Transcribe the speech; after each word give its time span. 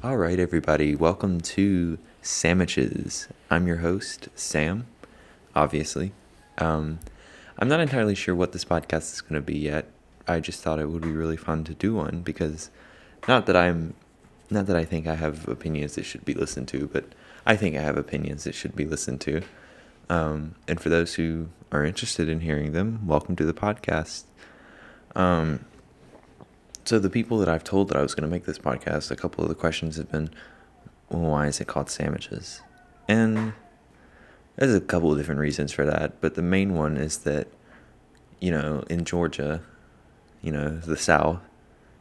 All 0.00 0.16
right, 0.16 0.38
everybody, 0.38 0.94
welcome 0.94 1.40
to 1.40 1.98
Sandwiches. 2.22 3.26
I'm 3.50 3.66
your 3.66 3.78
host, 3.78 4.28
Sam, 4.36 4.86
obviously. 5.56 6.12
Um, 6.56 7.00
I'm 7.58 7.66
not 7.66 7.80
entirely 7.80 8.14
sure 8.14 8.32
what 8.32 8.52
this 8.52 8.64
podcast 8.64 9.12
is 9.12 9.20
going 9.22 9.34
to 9.34 9.44
be 9.44 9.58
yet. 9.58 9.90
I 10.28 10.38
just 10.38 10.62
thought 10.62 10.78
it 10.78 10.88
would 10.88 11.02
be 11.02 11.10
really 11.10 11.36
fun 11.36 11.64
to 11.64 11.74
do 11.74 11.96
one 11.96 12.20
because 12.20 12.70
not 13.26 13.46
that 13.46 13.56
I'm 13.56 13.94
not 14.50 14.66
that 14.66 14.76
I 14.76 14.84
think 14.84 15.08
I 15.08 15.16
have 15.16 15.48
opinions 15.48 15.96
that 15.96 16.04
should 16.04 16.24
be 16.24 16.34
listened 16.34 16.68
to, 16.68 16.86
but 16.92 17.06
I 17.44 17.56
think 17.56 17.74
I 17.74 17.82
have 17.82 17.96
opinions 17.96 18.44
that 18.44 18.54
should 18.54 18.76
be 18.76 18.84
listened 18.84 19.20
to. 19.22 19.42
Um, 20.08 20.54
and 20.68 20.80
for 20.80 20.90
those 20.90 21.14
who 21.14 21.48
are 21.72 21.84
interested 21.84 22.28
in 22.28 22.42
hearing 22.42 22.70
them, 22.70 23.04
welcome 23.04 23.34
to 23.34 23.44
the 23.44 23.52
podcast. 23.52 24.26
Um, 25.16 25.64
so 26.88 26.98
the 26.98 27.10
people 27.10 27.36
that 27.36 27.50
I've 27.50 27.64
told 27.64 27.88
that 27.88 27.98
I 27.98 28.02
was 28.02 28.14
going 28.14 28.26
to 28.26 28.32
make 28.34 28.46
this 28.46 28.58
podcast, 28.58 29.10
a 29.10 29.16
couple 29.16 29.44
of 29.44 29.50
the 29.50 29.54
questions 29.54 29.96
have 29.98 30.10
been, 30.10 30.30
well, 31.10 31.30
why 31.32 31.46
is 31.46 31.60
it 31.60 31.66
called 31.66 31.90
sandwiches? 31.90 32.62
And 33.06 33.52
there's 34.56 34.74
a 34.74 34.80
couple 34.80 35.12
of 35.12 35.18
different 35.18 35.38
reasons 35.38 35.70
for 35.70 35.84
that, 35.84 36.18
but 36.22 36.34
the 36.34 36.40
main 36.40 36.72
one 36.72 36.96
is 36.96 37.18
that, 37.18 37.48
you 38.40 38.50
know, 38.50 38.84
in 38.88 39.04
Georgia, 39.04 39.60
you 40.40 40.50
know, 40.50 40.78
the 40.78 40.96
South, 40.96 41.40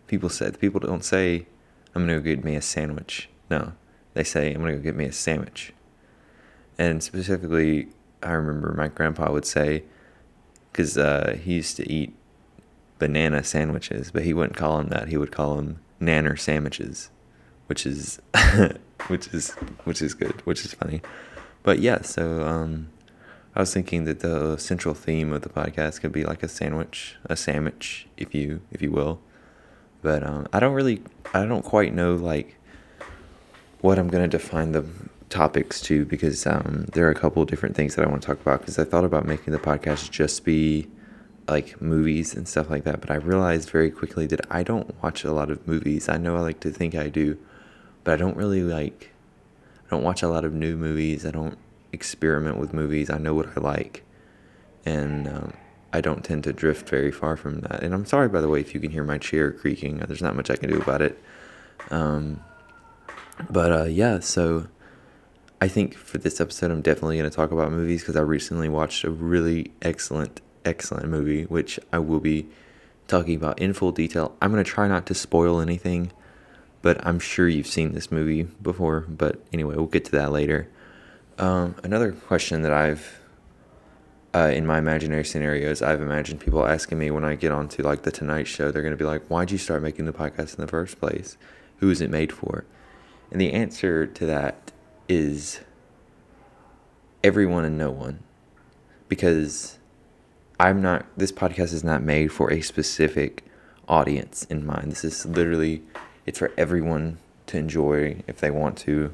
people 0.08 0.30
said 0.30 0.58
people 0.58 0.80
don't 0.80 1.04
say, 1.04 1.48
"I'm 1.94 2.04
gonna 2.04 2.20
go 2.20 2.22
get 2.22 2.46
me 2.46 2.56
a 2.56 2.62
sandwich." 2.62 3.30
No, 3.50 3.74
they 4.14 4.24
say, 4.24 4.54
"I'm 4.54 4.62
gonna 4.62 4.78
go 4.78 4.82
get 4.82 4.96
me 4.96 5.06
a 5.06 5.12
sandwich." 5.12 5.74
And 6.78 7.04
specifically, 7.04 7.90
I 8.24 8.32
remember 8.32 8.74
my 8.74 8.88
grandpa 8.88 9.34
would 9.34 9.46
say, 9.46 9.84
because 10.72 10.98
uh, 10.98 11.38
he 11.44 11.56
used 11.56 11.76
to 11.76 11.92
eat 11.92 12.16
banana 13.00 13.44
sandwiches, 13.44 14.12
but 14.12 14.24
he 14.24 14.34
wouldn't 14.34 14.58
call 14.58 14.78
them 14.78 14.90
that. 14.90 15.10
He 15.10 15.18
would 15.18 15.32
call 15.32 15.56
them 15.56 15.80
nanner 16.02 16.40
sandwiches, 16.40 17.10
which 17.68 17.86
is 17.86 18.20
which 19.08 19.28
is 19.34 19.52
which 19.84 20.02
is 20.02 20.14
good, 20.14 20.42
which 20.46 20.66
is 20.66 20.74
funny. 20.74 21.02
But 21.64 21.80
yeah, 21.80 22.02
so 22.02 22.44
um, 22.44 22.90
I 23.56 23.60
was 23.60 23.74
thinking 23.74 24.06
that 24.06 24.20
the 24.22 24.58
central 24.58 24.94
theme 24.94 25.34
of 25.34 25.42
the 25.42 25.50
podcast 25.50 26.02
could 26.02 26.12
be 26.12 26.24
like 26.24 26.44
a 26.44 26.48
sandwich, 26.48 27.16
a 27.26 27.36
sandwich, 27.36 28.08
if 28.18 28.34
you 28.34 28.62
if 28.72 28.82
you 28.82 28.92
will. 28.92 29.20
But 30.02 30.24
um, 30.24 30.48
I 30.54 30.60
don't 30.60 30.74
really, 30.74 31.02
I 31.34 31.46
don't 31.46 31.64
quite 31.64 31.94
know 31.94 32.16
like 32.16 32.56
what 33.82 34.00
I'm 34.00 34.08
gonna 34.08 34.28
define 34.28 34.72
the 34.72 34.86
topics 35.30 35.82
to 35.82 36.06
because 36.06 36.48
um, 36.48 36.86
there 36.94 37.06
are 37.08 37.12
a 37.12 37.16
couple 37.16 37.44
different 37.46 37.76
things 37.76 37.96
that 37.96 38.06
I 38.06 38.10
want 38.10 38.22
to 38.22 38.28
talk 38.28 38.40
about 38.40 38.62
because 38.62 38.80
I 38.80 38.84
thought 38.84 39.04
about 39.04 39.26
making 39.26 39.52
the 39.52 39.60
podcast 39.60 40.10
just 40.10 40.46
be 40.46 40.88
like 41.48 41.82
movies 41.82 42.34
and 42.34 42.48
stuff 42.48 42.70
like 42.70 42.84
that, 42.84 43.02
but 43.02 43.10
I 43.10 43.16
realized 43.16 43.70
very 43.70 43.92
quickly 43.92 44.26
that 44.28 44.42
I 44.52 44.64
don't 44.64 45.02
watch 45.02 45.24
a 45.24 45.32
lot 45.32 45.50
of 45.50 45.68
movies. 45.68 46.10
I 46.10 46.18
know 46.18 46.36
I 46.36 46.42
like 46.42 46.60
to 46.62 46.72
think 46.72 46.96
I 46.96 47.10
do, 47.10 47.38
but 48.04 48.14
I 48.14 48.18
don't 48.18 48.38
really 48.38 48.64
like 48.64 49.12
I 49.88 49.96
don't 49.96 50.04
watch 50.04 50.22
a 50.22 50.28
lot 50.28 50.44
of 50.44 50.54
new 50.54 50.76
movies. 50.76 51.26
I 51.26 51.32
don't 51.32 51.58
experiment 51.94 52.58
with 52.58 52.74
movies. 52.74 53.10
I 53.10 53.18
know 53.18 53.34
what 53.34 53.48
I 53.56 53.62
like. 53.62 54.04
And 54.86 55.28
um, 55.28 55.54
I 55.94 56.02
don't 56.02 56.24
tend 56.24 56.44
to 56.44 56.54
drift 56.54 56.90
very 56.90 57.12
far 57.12 57.38
from 57.38 57.62
that. 57.62 57.84
And 57.84 57.94
I'm 57.94 58.06
sorry, 58.06 58.28
by 58.28 58.42
the 58.42 58.50
way, 58.50 58.60
if 58.60 58.74
you 58.74 58.82
can 58.82 58.92
hear 58.92 59.06
my 59.06 59.18
chair 59.18 59.52
creaking. 59.52 60.00
There's 60.00 60.22
not 60.22 60.36
much 60.36 60.50
I 60.50 60.58
can 60.58 60.70
do 60.70 60.82
about 60.82 61.02
it. 61.02 61.22
Um, 61.90 62.42
but 63.50 63.72
uh, 63.72 63.86
yeah, 63.86 64.20
so 64.20 64.68
I 65.62 65.70
think 65.70 65.96
for 65.96 66.18
this 66.18 66.42
episode, 66.42 66.70
I'm 66.70 66.82
definitely 66.82 67.18
going 67.18 67.30
to 67.30 67.36
talk 67.36 67.52
about 67.52 67.72
movies 67.72 68.02
because 68.02 68.18
I 68.18 68.22
recently 68.22 68.68
watched 68.68 69.06
a 69.06 69.10
really 69.10 69.72
excellent 69.82 70.42
excellent 70.68 71.08
movie, 71.08 71.44
which 71.44 71.80
I 71.92 72.00
will 72.00 72.20
be 72.20 72.48
talking 73.08 73.36
about 73.36 73.60
in 73.60 73.74
full 73.74 73.92
detail. 73.92 74.36
I'm 74.42 74.52
going 74.52 74.64
to 74.64 74.70
try 74.70 74.88
not 74.88 75.06
to 75.08 75.14
spoil 75.14 75.62
anything, 75.62 76.12
but 76.82 77.06
I'm 77.06 77.20
sure 77.20 77.48
you've 77.48 77.68
seen 77.68 77.94
this 77.94 78.12
movie 78.12 78.44
before. 78.44 79.02
But 79.08 79.40
anyway, 79.54 79.76
we'll 79.76 79.86
get 79.86 80.06
to 80.06 80.12
that 80.12 80.32
later. 80.32 80.70
Um, 81.40 81.76
another 81.84 82.12
question 82.12 82.64
that 82.64 82.74
I've, 82.74 83.20
uh, 84.34 84.52
in 84.54 84.66
my 84.66 84.78
imaginary 84.78 85.24
scenarios, 85.24 85.82
I've 85.82 86.02
imagined 86.02 86.42
people 86.42 86.66
asking 86.66 86.98
me 86.98 87.12
when 87.12 87.24
I 87.24 87.36
get 87.36 87.52
onto 87.52 87.84
like 87.84 88.04
the 88.04 88.12
Tonight 88.12 88.48
Show, 88.48 88.72
they're 88.72 88.82
going 88.82 88.92
to 88.92 88.98
be 88.98 89.06
like, 89.06 89.28
why'd 89.28 89.52
you 89.52 89.58
start 89.58 89.82
making 89.82 90.06
the 90.06 90.14
podcast 90.14 90.58
in 90.58 90.62
the 90.62 90.68
first 90.68 91.00
place? 91.00 91.38
Who 91.78 91.90
is 91.90 92.02
it 92.02 92.10
made 92.10 92.32
for? 92.32 92.66
And 93.32 93.40
the 93.40 93.54
answer 93.54 94.08
to 94.08 94.26
that 94.26 94.72
is 95.08 95.62
everyone 97.24 97.66
and 97.66 97.78
no 97.78 97.92
one. 97.92 98.24
Because 99.08 99.77
I'm 100.60 100.82
not, 100.82 101.06
this 101.16 101.32
podcast 101.32 101.74
is 101.74 101.84
not 101.84 102.02
made 102.02 102.32
for 102.32 102.52
a 102.52 102.62
specific 102.62 103.44
audience 103.88 104.46
in 104.46 104.66
mind. 104.66 104.92
This 104.92 105.04
is 105.04 105.26
literally, 105.26 105.84
it's 106.26 106.40
for 106.40 106.52
everyone 106.58 107.18
to 107.48 107.58
enjoy 107.58 108.24
if 108.28 108.40
they 108.40 108.52
want 108.52 108.78
to. 108.80 109.14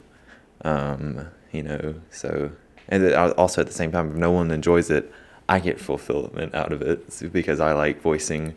Um, 0.63 1.27
you 1.51 1.63
know, 1.63 1.95
so, 2.09 2.51
and 2.87 3.13
also 3.13 3.61
at 3.61 3.67
the 3.67 3.73
same 3.73 3.91
time, 3.91 4.11
if 4.11 4.15
no 4.15 4.31
one 4.31 4.51
enjoys 4.51 4.89
it, 4.89 5.11
I 5.49 5.59
get 5.59 5.79
fulfillment 5.79 6.55
out 6.55 6.71
of 6.71 6.81
it 6.81 7.31
because 7.31 7.59
I 7.59 7.73
like 7.73 8.01
voicing 8.01 8.55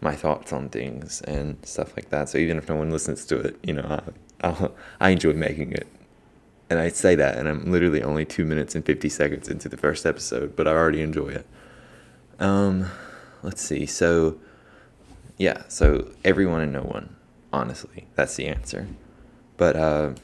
my 0.00 0.14
thoughts 0.14 0.52
on 0.52 0.68
things 0.68 1.20
and 1.22 1.56
stuff 1.64 1.96
like 1.96 2.10
that. 2.10 2.28
So 2.28 2.38
even 2.38 2.58
if 2.58 2.68
no 2.68 2.76
one 2.76 2.90
listens 2.90 3.24
to 3.26 3.38
it, 3.38 3.58
you 3.62 3.74
know, 3.74 4.00
I, 4.42 4.48
I, 4.48 4.70
I 5.00 5.10
enjoy 5.10 5.32
making 5.32 5.72
it. 5.72 5.86
And 6.70 6.78
I 6.78 6.88
say 6.88 7.14
that, 7.16 7.36
and 7.36 7.48
I'm 7.48 7.70
literally 7.70 8.02
only 8.02 8.24
two 8.24 8.46
minutes 8.46 8.74
and 8.74 8.84
50 8.84 9.08
seconds 9.10 9.48
into 9.48 9.68
the 9.68 9.76
first 9.76 10.06
episode, 10.06 10.56
but 10.56 10.66
I 10.66 10.70
already 10.70 11.02
enjoy 11.02 11.28
it. 11.28 11.46
Um, 12.42 12.90
let's 13.42 13.62
see. 13.62 13.86
So, 13.86 14.38
yeah. 15.38 15.62
So 15.68 16.10
everyone 16.24 16.60
and 16.60 16.72
no 16.72 16.82
one. 16.82 17.16
Honestly, 17.52 18.06
that's 18.16 18.34
the 18.34 18.48
answer. 18.48 18.88
But 19.56 19.76
uh, 19.76 20.14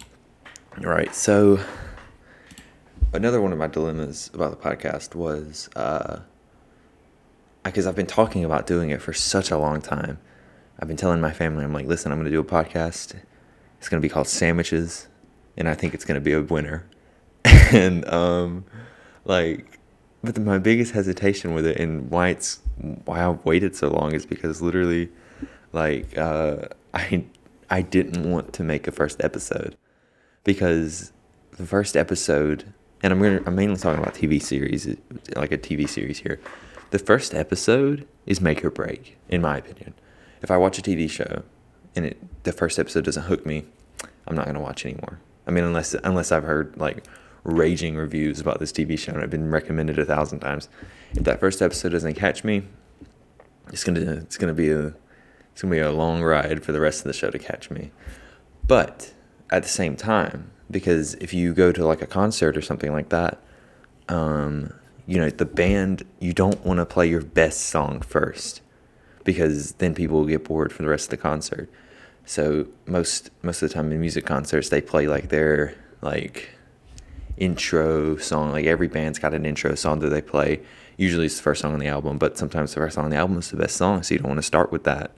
right. 0.79 1.15
So 1.15 1.61
another 3.13 3.41
one 3.41 3.53
of 3.53 3.59
my 3.59 3.69
dilemmas 3.69 4.31
about 4.35 4.51
the 4.51 4.69
podcast 4.69 5.15
was 5.15 5.71
uh, 5.77 6.21
because 7.63 7.87
I've 7.87 7.97
been 7.97 8.07
talking 8.07 8.45
about 8.45 8.67
doing 8.67 8.91
it 8.91 9.01
for 9.01 9.13
such 9.13 9.51
a 9.51 9.59
long 9.59 9.81
time. 9.81 10.19
I've 10.81 10.89
been 10.89 10.97
telling 10.97 11.21
my 11.21 11.33
family, 11.33 11.65
I'm 11.65 11.73
like, 11.73 11.87
listen, 11.87 12.11
I'm 12.11 12.19
going 12.19 12.31
to 12.31 12.31
do 12.31 12.41
a 12.41 12.45
podcast. 12.45 13.21
It's 13.79 13.89
going 13.89 14.01
to 14.01 14.05
be 14.05 14.09
called 14.09 14.27
Sandwiches, 14.29 15.09
and 15.57 15.69
I 15.69 15.75
think 15.75 15.95
it's 15.95 16.05
going 16.05 16.17
to 16.17 16.21
be 16.21 16.33
a 16.33 16.41
winner. 16.41 16.85
and 17.45 18.09
um, 18.09 18.65
like 19.25 19.78
but 20.23 20.35
the, 20.35 20.41
my 20.41 20.59
biggest 20.59 20.93
hesitation 20.93 21.55
with 21.55 21.67
it 21.67 21.79
and 21.79 22.11
why 22.11 22.29
it's 22.29 22.61
why 23.05 23.25
I've 23.25 23.45
waited 23.45 23.77
so 23.77 23.89
long 23.89 24.13
is 24.13 24.27
because 24.27 24.61
literally, 24.63 25.09
like 25.73 26.17
uh, 26.17 26.69
I 26.95 27.25
I 27.71 27.83
didn't 27.83 28.31
want 28.31 28.53
to 28.55 28.65
make 28.65 28.87
a 28.87 28.93
first 28.93 29.23
episode 29.23 29.77
because 30.45 31.13
the 31.57 31.67
first 31.67 31.97
episode, 31.97 32.73
and 33.03 33.13
I'm 33.13 33.21
gonna 33.21 33.43
I'm 33.47 33.55
mainly 33.55 33.77
talking 33.77 34.03
about 34.03 34.15
TV 34.15 34.41
series, 34.41 34.87
like 35.37 35.53
a 35.53 35.59
TV 35.59 35.89
series 35.89 36.19
here. 36.19 36.41
The 36.91 36.99
first 36.99 37.35
episode 37.35 38.07
is 38.27 38.41
make 38.41 38.65
or 38.65 38.71
break, 38.71 39.19
in 39.29 39.43
my 39.43 39.59
opinion. 39.59 39.95
If 40.41 40.51
I 40.51 40.57
watch 40.57 40.79
a 40.79 40.83
TV 40.83 41.11
show 41.11 41.43
and 41.95 42.07
it 42.07 42.45
the 42.45 42.53
first 42.53 42.79
episode 42.79 43.05
doesn't 43.05 43.25
hook 43.25 43.45
me, 43.45 43.65
I'm 44.27 44.35
not 44.35 44.47
gonna 44.47 44.61
watch 44.61 44.85
anymore. 44.85 45.21
I 45.47 45.51
mean, 45.51 45.65
unless 45.65 45.95
unless 45.95 46.33
I've 46.33 46.45
heard 46.45 46.77
like 46.77 47.05
raging 47.45 47.97
reviews 47.97 48.41
about 48.41 48.61
this 48.61 48.73
TV 48.73 48.99
show 48.99 49.13
and 49.13 49.23
I've 49.23 49.31
been 49.31 49.51
recommended 49.51 49.99
a 49.99 50.05
thousand 50.05 50.41
times. 50.41 50.69
If 51.13 51.25
that 51.25 51.41
first 51.41 51.63
episode 51.63 51.91
doesn't 51.91 52.15
catch 52.15 52.45
me, 52.45 52.63
it's 53.73 53.85
gonna 53.85 54.01
it's 54.01 54.37
gonna 54.37 54.55
be 54.55 54.71
a 54.71 54.95
it's 55.53 55.63
gonna 55.63 55.75
be 55.75 55.81
a 55.81 55.93
long 55.93 56.23
ride 56.23 56.65
for 56.65 56.73
the 56.73 56.81
rest 56.81 57.01
of 57.01 57.05
the 57.05 57.13
show 57.13 57.31
to 57.31 57.39
catch 57.39 57.71
me. 57.71 57.91
But 58.67 59.13
at 59.51 59.63
the 59.63 59.69
same 59.69 59.97
time, 59.97 60.51
because 60.71 61.15
if 61.15 61.33
you 61.33 61.55
go 61.55 61.73
to 61.73 61.87
like 61.87 62.03
a 62.03 62.07
concert 62.07 62.57
or 62.57 62.63
something 62.63 62.93
like 62.93 63.09
that, 63.09 63.41
um, 64.09 64.73
you 65.07 65.19
know 65.19 65.31
the 65.31 65.47
band 65.47 66.05
you 66.21 66.33
don't 66.33 66.65
want 66.65 66.79
to 66.79 66.87
play 66.87 67.09
your 67.09 67.23
best 67.23 67.63
song 67.63 68.01
first 68.01 68.61
because 69.25 69.73
then 69.73 69.95
people 69.95 70.19
will 70.19 70.27
get 70.27 70.45
bored 70.45 70.73
for 70.73 70.83
the 70.83 70.89
rest 70.89 71.07
of 71.07 71.11
the 71.11 71.17
concert. 71.17 71.71
So 72.25 72.67
most 72.87 73.31
most 73.43 73.63
of 73.63 73.69
the 73.69 73.75
time 73.75 73.91
in 73.91 74.01
music 74.01 74.27
concerts 74.27 74.69
they 74.69 74.81
play 74.81 75.07
like 75.07 75.31
their 75.31 75.75
like 76.03 76.51
intro 77.39 78.17
song. 78.17 78.53
Like 78.53 78.67
every 78.67 78.89
band's 78.89 79.19
got 79.19 79.35
an 79.35 79.45
intro 79.45 79.75
song 79.75 80.01
that 80.01 80.09
they 80.09 80.23
play. 80.23 80.61
Usually 80.97 81.27
it's 81.27 81.37
the 81.37 81.43
first 81.43 81.63
song 81.63 81.73
on 81.73 81.79
the 81.79 81.87
album, 81.87 82.19
but 82.19 82.37
sometimes 82.37 82.75
the 82.75 82.81
first 82.81 82.97
song 82.97 83.05
on 83.05 83.11
the 83.11 83.17
album 83.17 83.39
is 83.39 83.51
the 83.51 83.57
best 83.57 83.77
song. 83.77 84.03
So 84.03 84.15
you 84.15 84.21
don't 84.21 84.29
want 84.29 84.39
to 84.39 84.43
start 84.43 84.73
with 84.73 84.85
that 84.85 85.13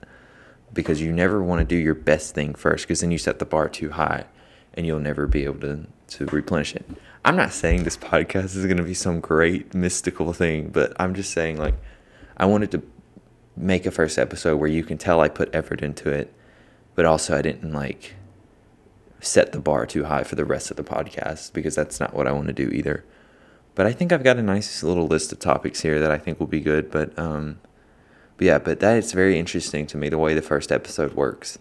because 0.73 1.01
you 1.01 1.11
never 1.11 1.41
want 1.43 1.59
to 1.59 1.65
do 1.65 1.75
your 1.75 1.95
best 1.95 2.33
thing 2.33 2.53
first 2.53 2.85
because 2.85 3.01
then 3.01 3.11
you 3.11 3.17
set 3.17 3.39
the 3.39 3.45
bar 3.45 3.67
too 3.67 3.91
high 3.91 4.25
and 4.73 4.85
you'll 4.85 4.99
never 4.99 5.27
be 5.27 5.43
able 5.43 5.59
to, 5.61 5.87
to 6.07 6.25
replenish 6.27 6.75
it. 6.75 6.85
I'm 7.25 7.35
not 7.35 7.51
saying 7.51 7.83
this 7.83 7.97
podcast 7.97 8.55
is 8.55 8.65
going 8.65 8.77
to 8.77 8.83
be 8.83 8.93
some 8.93 9.19
great 9.19 9.73
mystical 9.73 10.33
thing, 10.33 10.69
but 10.69 10.93
I'm 10.99 11.13
just 11.13 11.31
saying 11.31 11.57
like 11.57 11.75
I 12.37 12.45
wanted 12.45 12.71
to 12.71 12.83
make 13.57 13.85
a 13.85 13.91
first 13.91 14.17
episode 14.17 14.57
where 14.57 14.69
you 14.69 14.83
can 14.83 14.97
tell 14.97 15.19
I 15.19 15.29
put 15.29 15.53
effort 15.53 15.81
into 15.81 16.09
it, 16.09 16.33
but 16.95 17.05
also 17.05 17.37
I 17.37 17.41
didn't 17.41 17.73
like 17.73 18.15
set 19.21 19.51
the 19.51 19.59
bar 19.59 19.85
too 19.85 20.05
high 20.05 20.23
for 20.23 20.35
the 20.35 20.43
rest 20.43 20.71
of 20.71 20.77
the 20.77 20.83
podcast 20.83 21.53
because 21.53 21.75
that's 21.75 21.99
not 21.99 22.13
what 22.13 22.27
I 22.27 22.31
want 22.31 22.47
to 22.47 22.53
do 22.53 22.69
either. 22.69 23.05
But 23.75 23.85
I 23.85 23.93
think 23.93 24.11
I've 24.11 24.23
got 24.23 24.37
a 24.37 24.43
nice 24.43 24.83
little 24.83 25.07
list 25.07 25.31
of 25.31 25.39
topics 25.39 25.81
here 25.81 25.99
that 25.99 26.11
I 26.11 26.17
think 26.17 26.39
will 26.39 26.47
be 26.47 26.59
good. 26.59 26.91
But 26.91 27.17
um, 27.17 27.59
but 28.37 28.45
yeah, 28.47 28.59
but 28.59 28.79
that 28.79 28.97
is 28.97 29.13
very 29.13 29.39
interesting 29.39 29.85
to 29.87 29.97
me 29.97 30.09
the 30.09 30.17
way 30.17 30.33
the 30.33 30.41
first 30.41 30.71
episode 30.71 31.13
works 31.13 31.57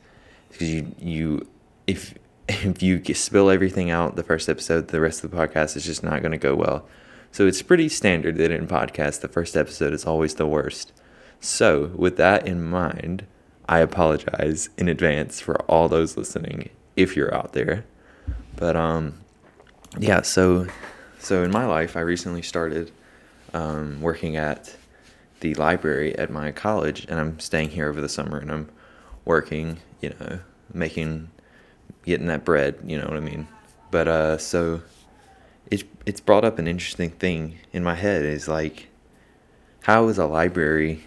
because 0.48 0.72
you 0.72 0.94
you 0.98 1.48
if 1.86 2.14
if 2.48 2.82
you 2.82 3.02
spill 3.14 3.50
everything 3.50 3.90
out 3.90 4.16
the 4.16 4.24
first 4.24 4.48
episode, 4.48 4.88
the 4.88 5.00
rest 5.00 5.22
of 5.22 5.30
the 5.30 5.36
podcast 5.36 5.76
is 5.76 5.84
just 5.84 6.02
not 6.02 6.20
going 6.20 6.32
to 6.32 6.38
go 6.38 6.54
well. 6.56 6.88
So 7.32 7.46
it's 7.46 7.62
pretty 7.62 7.88
standard 7.88 8.36
that 8.38 8.50
in 8.50 8.66
podcasts, 8.66 9.20
the 9.20 9.28
first 9.28 9.56
episode 9.56 9.92
is 9.92 10.04
always 10.04 10.34
the 10.34 10.48
worst. 10.48 10.92
So, 11.38 11.92
with 11.94 12.16
that 12.16 12.46
in 12.46 12.62
mind, 12.68 13.24
I 13.68 13.78
apologize 13.78 14.68
in 14.76 14.88
advance 14.88 15.40
for 15.40 15.60
all 15.62 15.88
those 15.88 16.16
listening 16.16 16.70
if 17.02 17.16
you're 17.16 17.34
out 17.34 17.52
there. 17.52 17.84
But 18.56 18.76
um 18.76 19.20
yeah, 19.98 20.22
so 20.22 20.66
so 21.18 21.42
in 21.42 21.50
my 21.50 21.66
life, 21.66 21.96
I 21.96 22.00
recently 22.00 22.42
started 22.42 22.90
um, 23.52 24.00
working 24.00 24.36
at 24.36 24.74
the 25.40 25.54
library 25.54 26.16
at 26.16 26.30
my 26.30 26.52
college, 26.52 27.06
and 27.08 27.18
I'm 27.20 27.38
staying 27.40 27.70
here 27.70 27.88
over 27.88 28.00
the 28.00 28.08
summer, 28.08 28.38
and 28.38 28.50
I'm 28.50 28.70
working, 29.24 29.78
you 30.00 30.14
know, 30.18 30.40
making, 30.72 31.30
getting 32.04 32.26
that 32.26 32.44
bread, 32.44 32.78
you 32.84 32.98
know 32.98 33.04
what 33.04 33.16
I 33.16 33.20
mean. 33.20 33.48
But 33.90 34.08
uh, 34.08 34.38
so 34.38 34.82
it's 35.70 35.84
it's 36.06 36.20
brought 36.20 36.44
up 36.44 36.58
an 36.58 36.66
interesting 36.66 37.10
thing 37.10 37.58
in 37.72 37.84
my 37.84 37.94
head 37.94 38.24
is 38.24 38.48
like, 38.48 38.88
how 39.82 40.08
is 40.08 40.18
a 40.18 40.26
library, 40.26 41.06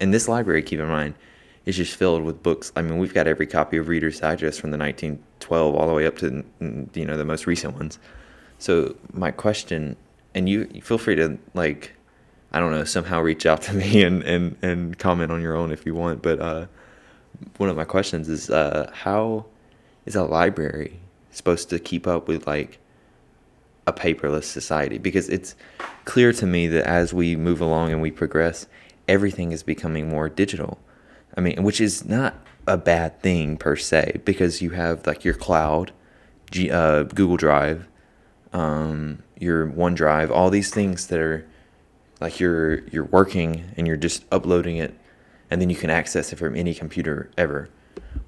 and 0.00 0.12
this 0.12 0.28
library, 0.28 0.62
keep 0.62 0.80
in 0.80 0.88
mind, 0.88 1.14
is 1.64 1.76
just 1.76 1.96
filled 1.96 2.24
with 2.24 2.42
books. 2.42 2.72
I 2.74 2.82
mean, 2.82 2.98
we've 2.98 3.14
got 3.14 3.26
every 3.26 3.46
copy 3.46 3.76
of 3.76 3.88
Reader's 3.88 4.20
Digest 4.20 4.60
from 4.60 4.70
the 4.70 4.78
1912 4.78 5.74
all 5.74 5.86
the 5.86 5.94
way 5.94 6.06
up 6.06 6.18
to 6.18 6.44
you 6.94 7.04
know 7.04 7.16
the 7.16 7.24
most 7.24 7.46
recent 7.46 7.74
ones. 7.74 7.98
So 8.58 8.96
my 9.12 9.30
question, 9.30 9.96
and 10.34 10.48
you, 10.48 10.68
you 10.72 10.82
feel 10.82 10.98
free 10.98 11.16
to 11.16 11.38
like, 11.54 11.92
I 12.52 12.60
don't 12.60 12.72
know, 12.72 12.84
somehow 12.84 13.20
reach 13.20 13.46
out 13.46 13.62
to 13.68 13.74
me 13.74 14.02
and 14.02 14.22
and 14.22 14.56
and 14.62 14.98
comment 14.98 15.30
on 15.30 15.40
your 15.40 15.54
own 15.54 15.72
if 15.72 15.86
you 15.86 15.94
want. 15.94 16.22
But 16.22 16.40
uh, 16.40 16.66
one 17.58 17.68
of 17.68 17.76
my 17.76 17.84
questions 17.84 18.28
is, 18.28 18.50
uh, 18.50 18.90
how 18.92 19.46
is 20.04 20.16
a 20.16 20.24
library 20.24 20.98
supposed 21.30 21.70
to 21.70 21.78
keep 21.78 22.06
up 22.06 22.28
with 22.28 22.46
like 22.46 22.78
a 23.86 23.92
paperless 23.92 24.44
society? 24.44 24.98
Because 24.98 25.28
it's 25.28 25.54
clear 26.04 26.32
to 26.32 26.46
me 26.46 26.66
that 26.66 26.86
as 26.86 27.14
we 27.14 27.36
move 27.36 27.60
along 27.60 27.92
and 27.92 28.02
we 28.02 28.10
progress, 28.10 28.66
everything 29.06 29.52
is 29.52 29.62
becoming 29.62 30.08
more 30.08 30.28
digital 30.28 30.78
I 31.36 31.40
mean, 31.40 31.62
which 31.62 31.80
is 31.80 32.04
not 32.04 32.34
a 32.66 32.76
bad 32.76 33.20
thing 33.22 33.56
per 33.56 33.76
se 33.76 34.20
because 34.24 34.62
you 34.62 34.70
have 34.70 35.06
like 35.06 35.24
your 35.24 35.34
cloud, 35.34 35.92
G, 36.50 36.70
uh, 36.70 37.04
Google 37.04 37.36
Drive, 37.36 37.88
um, 38.52 39.22
your 39.38 39.66
OneDrive, 39.66 40.30
all 40.30 40.50
these 40.50 40.72
things 40.72 41.06
that 41.08 41.18
are 41.18 41.46
like 42.20 42.38
you're 42.38 42.86
you're 42.88 43.04
working 43.06 43.72
and 43.76 43.86
you're 43.86 43.96
just 43.96 44.24
uploading 44.30 44.76
it, 44.76 44.94
and 45.50 45.60
then 45.60 45.70
you 45.70 45.76
can 45.76 45.90
access 45.90 46.32
it 46.32 46.36
from 46.36 46.54
any 46.54 46.74
computer 46.74 47.30
ever, 47.36 47.68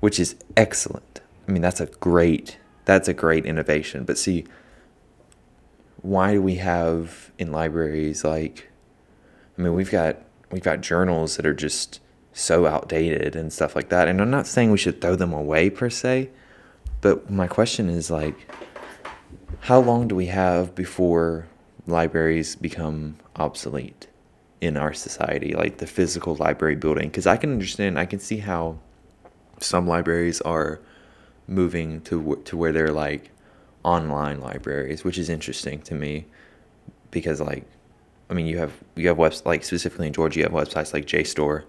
which 0.00 0.18
is 0.18 0.34
excellent. 0.56 1.20
I 1.46 1.52
mean, 1.52 1.62
that's 1.62 1.80
a 1.80 1.86
great 1.86 2.58
that's 2.84 3.08
a 3.08 3.14
great 3.14 3.46
innovation. 3.46 4.04
But 4.04 4.18
see, 4.18 4.44
why 6.02 6.32
do 6.32 6.42
we 6.42 6.56
have 6.56 7.32
in 7.38 7.52
libraries 7.52 8.24
like? 8.24 8.70
I 9.56 9.62
mean, 9.62 9.74
we've 9.74 9.90
got 9.90 10.18
we've 10.50 10.62
got 10.62 10.80
journals 10.80 11.36
that 11.36 11.46
are 11.46 11.54
just 11.54 12.00
so 12.34 12.66
outdated 12.66 13.36
and 13.36 13.52
stuff 13.52 13.74
like 13.74 13.88
that. 13.88 14.08
And 14.08 14.20
I'm 14.20 14.30
not 14.30 14.46
saying 14.46 14.70
we 14.70 14.78
should 14.78 15.00
throw 15.00 15.14
them 15.14 15.32
away 15.32 15.70
per 15.70 15.88
se, 15.88 16.28
but 17.00 17.30
my 17.30 17.46
question 17.46 17.88
is 17.88 18.10
like, 18.10 18.36
how 19.60 19.80
long 19.80 20.08
do 20.08 20.14
we 20.14 20.26
have 20.26 20.74
before 20.74 21.46
libraries 21.86 22.56
become 22.56 23.16
obsolete 23.36 24.08
in 24.60 24.76
our 24.76 24.92
society, 24.92 25.54
like 25.54 25.78
the 25.78 25.86
physical 25.86 26.34
library 26.34 26.74
building? 26.74 27.08
Because 27.08 27.26
I 27.26 27.36
can 27.36 27.52
understand, 27.52 27.98
I 27.98 28.04
can 28.04 28.18
see 28.18 28.38
how 28.38 28.78
some 29.60 29.86
libraries 29.86 30.40
are 30.40 30.80
moving 31.46 32.00
to 32.00 32.42
to 32.44 32.56
where 32.56 32.72
they're 32.72 32.92
like 32.92 33.30
online 33.84 34.40
libraries, 34.40 35.04
which 35.04 35.18
is 35.18 35.28
interesting 35.28 35.80
to 35.82 35.94
me 35.94 36.26
because 37.12 37.40
like 37.40 37.64
I 38.28 38.34
mean 38.34 38.46
you 38.46 38.58
have 38.58 38.72
you 38.96 39.08
have 39.08 39.18
webs 39.18 39.44
like 39.46 39.62
specifically 39.62 40.08
in 40.08 40.12
Georgia 40.12 40.40
you 40.40 40.44
have 40.44 40.52
websites 40.52 40.92
like 40.92 41.06
JSTOR 41.06 41.64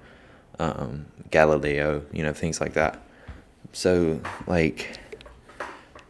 um, 0.60 1.06
Galileo, 1.32 2.06
you 2.12 2.24
know, 2.24 2.34
things 2.34 2.62
like 2.62 2.74
that. 2.74 3.02
So, 3.74 4.22
like, 4.48 4.98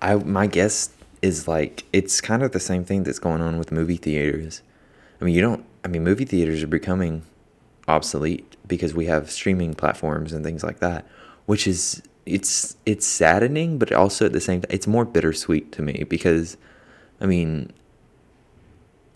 I 0.01 0.15
my 0.15 0.47
guess 0.47 0.89
is 1.21 1.47
like 1.47 1.83
it's 1.91 2.21
kind 2.21 2.43
of 2.43 2.51
the 2.51 2.59
same 2.59 2.85
thing 2.85 3.03
that's 3.03 3.19
going 3.19 3.41
on 3.41 3.57
with 3.57 3.71
movie 3.71 3.97
theaters. 3.97 4.61
I 5.19 5.25
mean, 5.25 5.33
you 5.33 5.41
don't. 5.41 5.65
I 5.83 5.87
mean, 5.87 6.03
movie 6.03 6.25
theaters 6.25 6.63
are 6.63 6.67
becoming 6.67 7.23
obsolete 7.87 8.55
because 8.67 8.93
we 8.93 9.05
have 9.05 9.31
streaming 9.31 9.73
platforms 9.73 10.33
and 10.33 10.43
things 10.43 10.63
like 10.63 10.79
that, 10.79 11.07
which 11.45 11.67
is 11.67 12.01
it's 12.25 12.75
it's 12.85 13.05
saddening, 13.05 13.77
but 13.77 13.91
also 13.91 14.25
at 14.25 14.33
the 14.33 14.41
same 14.41 14.61
time, 14.61 14.71
it's 14.71 14.87
more 14.87 15.05
bittersweet 15.05 15.71
to 15.73 15.81
me 15.81 16.05
because, 16.09 16.57
I 17.21 17.25
mean, 17.25 17.71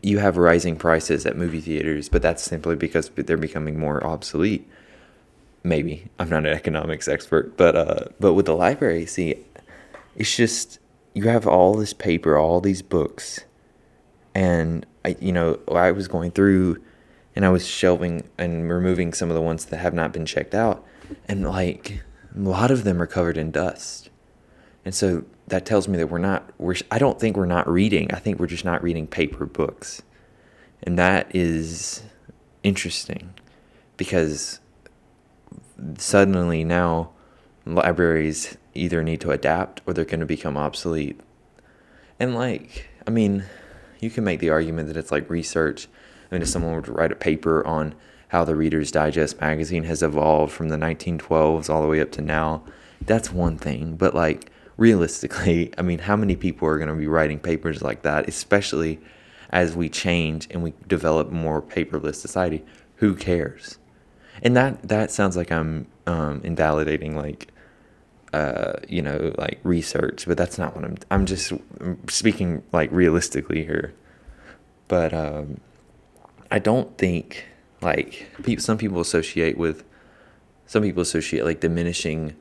you 0.02 0.20
have 0.20 0.38
rising 0.38 0.76
prices 0.76 1.26
at 1.26 1.36
movie 1.36 1.62
theaters, 1.62 2.10
but 2.10 2.22
that's 2.22 2.44
simply 2.44 2.76
because 2.76 3.10
they're 3.10 3.38
becoming 3.38 3.80
more 3.80 4.04
obsolete 4.04 4.68
maybe 5.64 6.10
I'm 6.18 6.30
not 6.30 6.46
an 6.46 6.54
economics 6.54 7.08
expert, 7.08 7.58
but 7.58 7.76
uh, 7.76 8.06
but 8.20 8.34
with 8.34 8.46
the 8.46 8.56
library, 8.56 9.06
see, 9.06 9.46
it's 10.16 10.36
just 10.36 10.80
you 11.14 11.24
have 11.24 11.48
all 11.48 11.76
this 11.76 11.94
paper, 11.94 12.38
all 12.38 12.62
these 12.62 12.82
books, 12.82 13.42
and 14.34 14.86
I, 15.06 15.16
you 15.20 15.32
know, 15.32 15.60
I 15.72 15.92
was 15.92 16.08
going 16.08 16.32
through, 16.32 16.82
and 17.36 17.46
I 17.46 17.50
was 17.50 17.68
shelving 17.68 18.28
and 18.38 18.70
removing 18.70 19.14
some 19.14 19.30
of 19.30 19.36
the 19.36 19.42
ones 19.42 19.66
that 19.66 19.78
have 19.78 19.94
not 19.94 20.14
been 20.14 20.26
checked 20.26 20.56
out, 20.56 20.86
and 21.28 21.44
like 21.48 22.02
a 22.36 22.40
lot 22.40 22.72
of 22.72 22.84
them 22.84 23.02
are 23.02 23.08
covered 23.08 23.38
in 23.38 23.52
dust, 23.52 24.10
and 24.86 24.94
so 24.94 25.24
that 25.48 25.66
tells 25.66 25.88
me 25.88 25.98
that 25.98 26.08
we're 26.08 26.20
not 26.20 26.52
we're 26.58 26.76
I 26.92 27.00
don't 27.00 27.20
think 27.20 27.36
we're 27.36 27.46
not 27.46 27.68
reading. 27.68 28.12
I 28.14 28.20
think 28.20 28.40
we're 28.40 28.48
just 28.48 28.66
not 28.66 28.84
reading 28.84 29.08
paper 29.08 29.46
books, 29.46 30.02
and 30.84 30.98
that 30.98 31.34
is 31.36 32.04
interesting 32.64 33.34
because 33.98 34.60
suddenly 35.98 36.64
now 36.64 37.12
libraries 37.66 38.58
either 38.74 39.04
need 39.04 39.22
to 39.22 39.32
adapt 39.32 39.82
or 39.86 39.94
they're 39.94 40.06
going 40.06 40.20
to 40.20 40.26
become 40.26 40.58
obsolete. 40.58 41.20
And 42.20 42.36
like, 42.36 42.90
I 43.08 43.12
mean, 43.12 43.46
you 44.00 44.10
can 44.10 44.24
make 44.24 44.40
the 44.40 44.50
argument 44.50 44.88
that 44.88 44.98
it's 44.98 45.12
like 45.12 45.30
research. 45.30 45.88
I 46.32 46.36
mean, 46.36 46.42
if 46.42 46.50
someone 46.50 46.74
were 46.74 46.82
to 46.82 46.92
write 46.92 47.12
a 47.12 47.16
paper 47.16 47.66
on 47.66 47.96
how 48.30 48.44
the 48.44 48.56
Reader's 48.56 48.92
Digest 48.92 49.42
magazine 49.42 49.84
has 49.84 50.04
evolved 50.04 50.54
from 50.54 50.70
the 50.70 50.78
1912s 50.78 51.70
all 51.70 51.82
the 51.82 51.88
way 51.88 52.00
up 52.00 52.12
to 52.12 52.22
now, 52.22 52.64
that's 53.02 53.32
one 53.32 53.58
thing. 53.58 53.96
But 53.96 54.14
like, 54.14 54.52
realistically, 54.78 55.74
I 55.78 55.82
mean, 55.82 56.00
how 56.00 56.16
many 56.16 56.36
people 56.36 56.68
are 56.68 56.78
going 56.78 56.90
to 56.90 56.96
be 56.96 57.08
writing 57.08 57.40
papers 57.40 57.82
like 57.82 58.04
that, 58.04 58.28
especially 58.28 59.00
as 59.50 59.76
we 59.76 59.90
change 59.90 60.48
and 60.52 60.62
we 60.62 60.74
develop 60.88 61.32
more 61.32 61.62
paperless 61.62 62.16
society? 62.16 62.64
Who 62.98 63.16
cares? 63.16 63.78
And 64.42 64.56
that 64.56 64.82
that 64.88 65.12
sounds 65.12 65.36
like 65.36 65.52
I'm 65.52 65.88
um, 66.08 66.42
invalidating 66.44 67.16
like 67.16 67.52
uh, 68.34 68.74
you 68.88 69.02
know 69.02 69.34
like 69.38 69.60
research, 69.64 70.26
but 70.28 70.38
that's 70.38 70.58
not 70.58 70.76
what 70.76 70.86
I'm. 70.86 70.98
I'm 71.12 71.26
just 71.26 71.52
speaking 72.08 72.64
like 72.72 72.92
realistically 72.92 73.64
here. 73.66 73.94
But 74.88 75.14
um, 75.14 75.60
I 76.52 76.60
don't 76.60 76.98
think 76.98 77.46
like 77.82 78.28
people. 78.44 78.64
Some 78.64 78.78
people 78.78 79.02
associate 79.02 79.58
with 79.58 79.84
some 80.66 80.84
people 80.84 81.02
associate 81.02 81.46
like 81.46 81.60
diminishing 81.60 82.36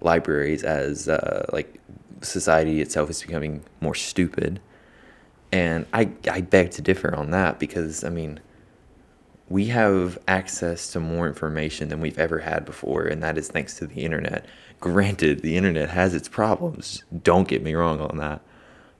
libraries 0.00 0.62
as 0.62 1.08
uh, 1.08 1.46
like 1.52 1.80
society 2.20 2.80
itself 2.80 3.10
is 3.10 3.20
becoming 3.20 3.64
more 3.80 3.94
stupid, 3.94 4.60
and 5.52 5.86
I 5.92 6.10
I 6.30 6.40
beg 6.40 6.70
to 6.72 6.82
differ 6.82 7.14
on 7.14 7.30
that 7.32 7.58
because 7.58 8.04
I 8.04 8.08
mean 8.08 8.40
we 9.48 9.66
have 9.66 10.18
access 10.26 10.90
to 10.92 11.00
more 11.00 11.26
information 11.26 11.88
than 11.88 12.00
we've 12.00 12.18
ever 12.18 12.38
had 12.38 12.64
before, 12.64 13.04
and 13.04 13.22
that 13.22 13.36
is 13.36 13.48
thanks 13.48 13.76
to 13.78 13.86
the 13.86 14.04
internet. 14.04 14.46
Granted, 14.80 15.42
the 15.42 15.56
internet 15.56 15.90
has 15.90 16.14
its 16.14 16.28
problems, 16.28 17.04
don't 17.22 17.48
get 17.48 17.62
me 17.62 17.74
wrong 17.74 18.00
on 18.00 18.16
that. 18.18 18.40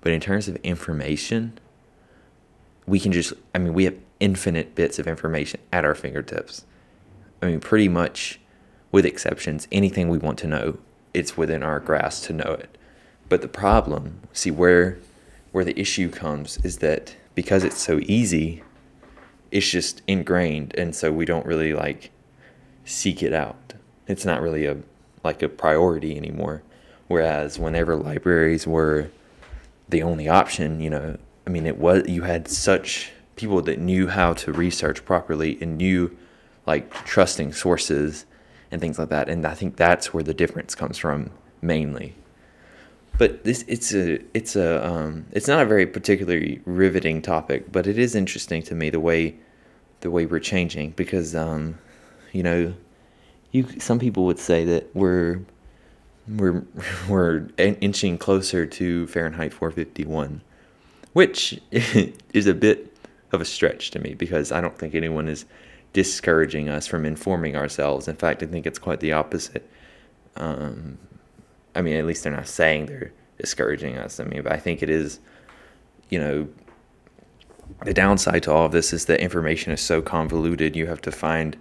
But 0.01 0.13
in 0.13 0.21
terms 0.21 0.49
of 0.49 0.57
information, 0.57 1.59
we 2.87 3.01
can 3.01 3.13
just, 3.13 3.33
I 3.55 3.59
mean, 3.59 3.73
we 3.73 3.85
have 3.85 3.97
infinite 4.21 4.75
bits 4.75 4.99
of 4.99 5.07
information 5.07 5.61
at 5.73 5.85
our 5.85 5.95
fingertips. 5.95 6.67
I 7.43 7.47
mean, 7.47 7.61
pretty 7.61 7.89
much, 7.89 8.39
with 8.93 9.07
exceptions, 9.07 9.67
anything 9.73 10.09
we 10.09 10.19
want 10.19 10.39
to 10.41 10.47
know, 10.47 10.79
it's 11.15 11.37
within 11.37 11.63
our 11.63 11.81
grasp 11.81 12.27
to 12.27 12.35
know 12.35 12.53
it. 12.59 12.77
But 13.29 13.41
the 13.41 13.49
problem, 13.49 14.21
see, 14.33 14.51
where 14.51 14.99
where 15.53 15.65
the 15.65 15.79
issue 15.79 16.11
comes 16.11 16.59
is 16.65 16.79
that 16.79 17.15
because 17.37 17.63
it's 17.63 17.79
so 17.79 18.01
easy 18.03 18.64
it's 19.55 19.71
just 19.71 20.03
ingrained 20.07 20.75
and 20.77 20.95
so 20.95 21.11
we 21.11 21.25
don't 21.25 21.47
really 21.47 21.73
like 21.73 22.11
seek 22.85 23.23
it 23.23 23.33
out. 23.33 23.73
It's 24.07 24.27
not 24.27 24.43
really 24.43 24.67
a 24.67 24.77
like 25.23 25.43
a 25.43 25.49
priority 25.49 26.19
anymore. 26.19 26.63
Whereas 27.09 27.59
whenever 27.59 27.97
libraries 27.97 28.67
were 28.67 29.09
the 29.89 30.03
only 30.03 30.29
option 30.29 30.81
you 30.81 30.91
know 30.91 31.17
i 31.47 31.51
mean 31.51 31.67
it 31.67 31.79
was 31.79 32.09
you 32.09 32.23
had 32.23 32.49
such 32.49 33.13
people 33.37 33.61
that 33.63 33.79
knew 33.79 34.09
how 34.09 34.33
to 34.33 34.53
research 34.53 35.05
properly 35.05 35.59
and 35.61 35.77
knew 35.77 36.17
like 36.67 36.93
trusting 37.05 37.53
sources 37.53 38.25
and 38.71 38.81
things 38.81 38.99
like 38.99 39.09
that 39.09 39.29
and 39.29 39.47
i 39.47 39.55
think 39.55 39.77
that's 39.77 40.15
where 40.15 40.23
the 40.23 40.35
difference 40.35 40.75
comes 40.75 40.97
from 40.97 41.31
mainly 41.61 42.15
but 43.19 43.45
this 43.45 43.65
it's 43.69 43.95
a 43.95 44.19
it's 44.37 44.57
a 44.57 44.87
um, 44.87 45.27
it's 45.33 45.47
not 45.49 45.61
a 45.61 45.67
very 45.67 45.87
particularly 45.87 46.61
riveting 46.65 47.23
topic, 47.23 47.71
but 47.71 47.87
it 47.87 47.99
is 47.99 48.15
interesting 48.15 48.63
to 48.63 48.75
me 48.75 48.91
the 48.91 49.01
way 49.01 49.37
the 50.01 50.11
way 50.11 50.27
we're 50.27 50.41
changing 50.41 50.91
because 50.91 51.35
um, 51.35 51.79
you 52.33 52.43
know 52.43 52.75
you 53.53 53.67
some 53.79 53.99
people 53.99 54.25
would 54.25 54.39
say 54.39 54.65
that 54.65 54.95
we're 54.95 55.41
we're 56.29 56.65
we're 57.09 57.47
inching 57.59 58.19
closer 58.19 58.67
to 58.67 59.07
Fahrenheit 59.07 59.53
451, 59.53 60.43
which 61.13 61.61
is 61.71 62.47
a 62.47 62.55
bit 62.55 62.97
of 63.33 63.41
a 63.41 63.45
stretch 63.45 63.91
to 63.93 63.99
me 63.99 64.15
because 64.15 64.53
I 64.53 64.61
don't 64.61 64.77
think 64.77 64.95
anyone 64.95 65.29
is 65.29 65.45
discouraging 65.93 66.69
us 66.69 66.87
from 66.89 67.05
informing 67.05 67.55
ourselves. 67.55 68.09
In 68.09 68.17
fact, 68.17 68.43
I 68.43 68.47
think 68.47 68.67
it's 68.67 68.79
quite 68.79 68.99
the 68.99 69.13
opposite. 69.13 69.69
Um, 70.37 70.99
I 71.75 71.83
mean, 71.83 71.97
at 71.97 72.07
least 72.07 72.25
they're 72.25 72.33
not 72.33 72.49
saying 72.49 72.87
they're 72.87 73.13
discouraging 73.39 73.97
us. 73.97 74.21
I 74.21 74.25
mean, 74.25 74.43
but 74.43 74.53
I 74.53 74.59
think 74.59 74.83
it 74.83 74.91
is, 74.91 75.19
you 76.09 76.19
know, 76.19 76.49
the 77.85 77.95
downside 77.95 78.43
to 78.45 78.53
all 78.53 78.67
of 78.67 78.73
this 78.73 78.93
is 78.93 79.07
that 79.07 79.21
information 79.21 79.73
is 79.73 79.81
so 79.81 80.01
convoluted. 80.03 80.77
You 80.77 80.87
have 80.87 81.01
to 81.03 81.13
find, 81.13 81.57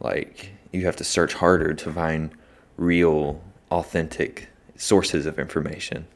like, 0.00 0.52
you 0.72 0.84
have 0.86 0.96
to 0.96 1.04
search 1.04 1.34
harder 1.34 1.74
to 1.74 1.92
find 1.92 2.30
real, 2.76 3.42
authentic 3.70 4.48
sources 4.76 5.26
of 5.26 5.38
information, 5.38 6.06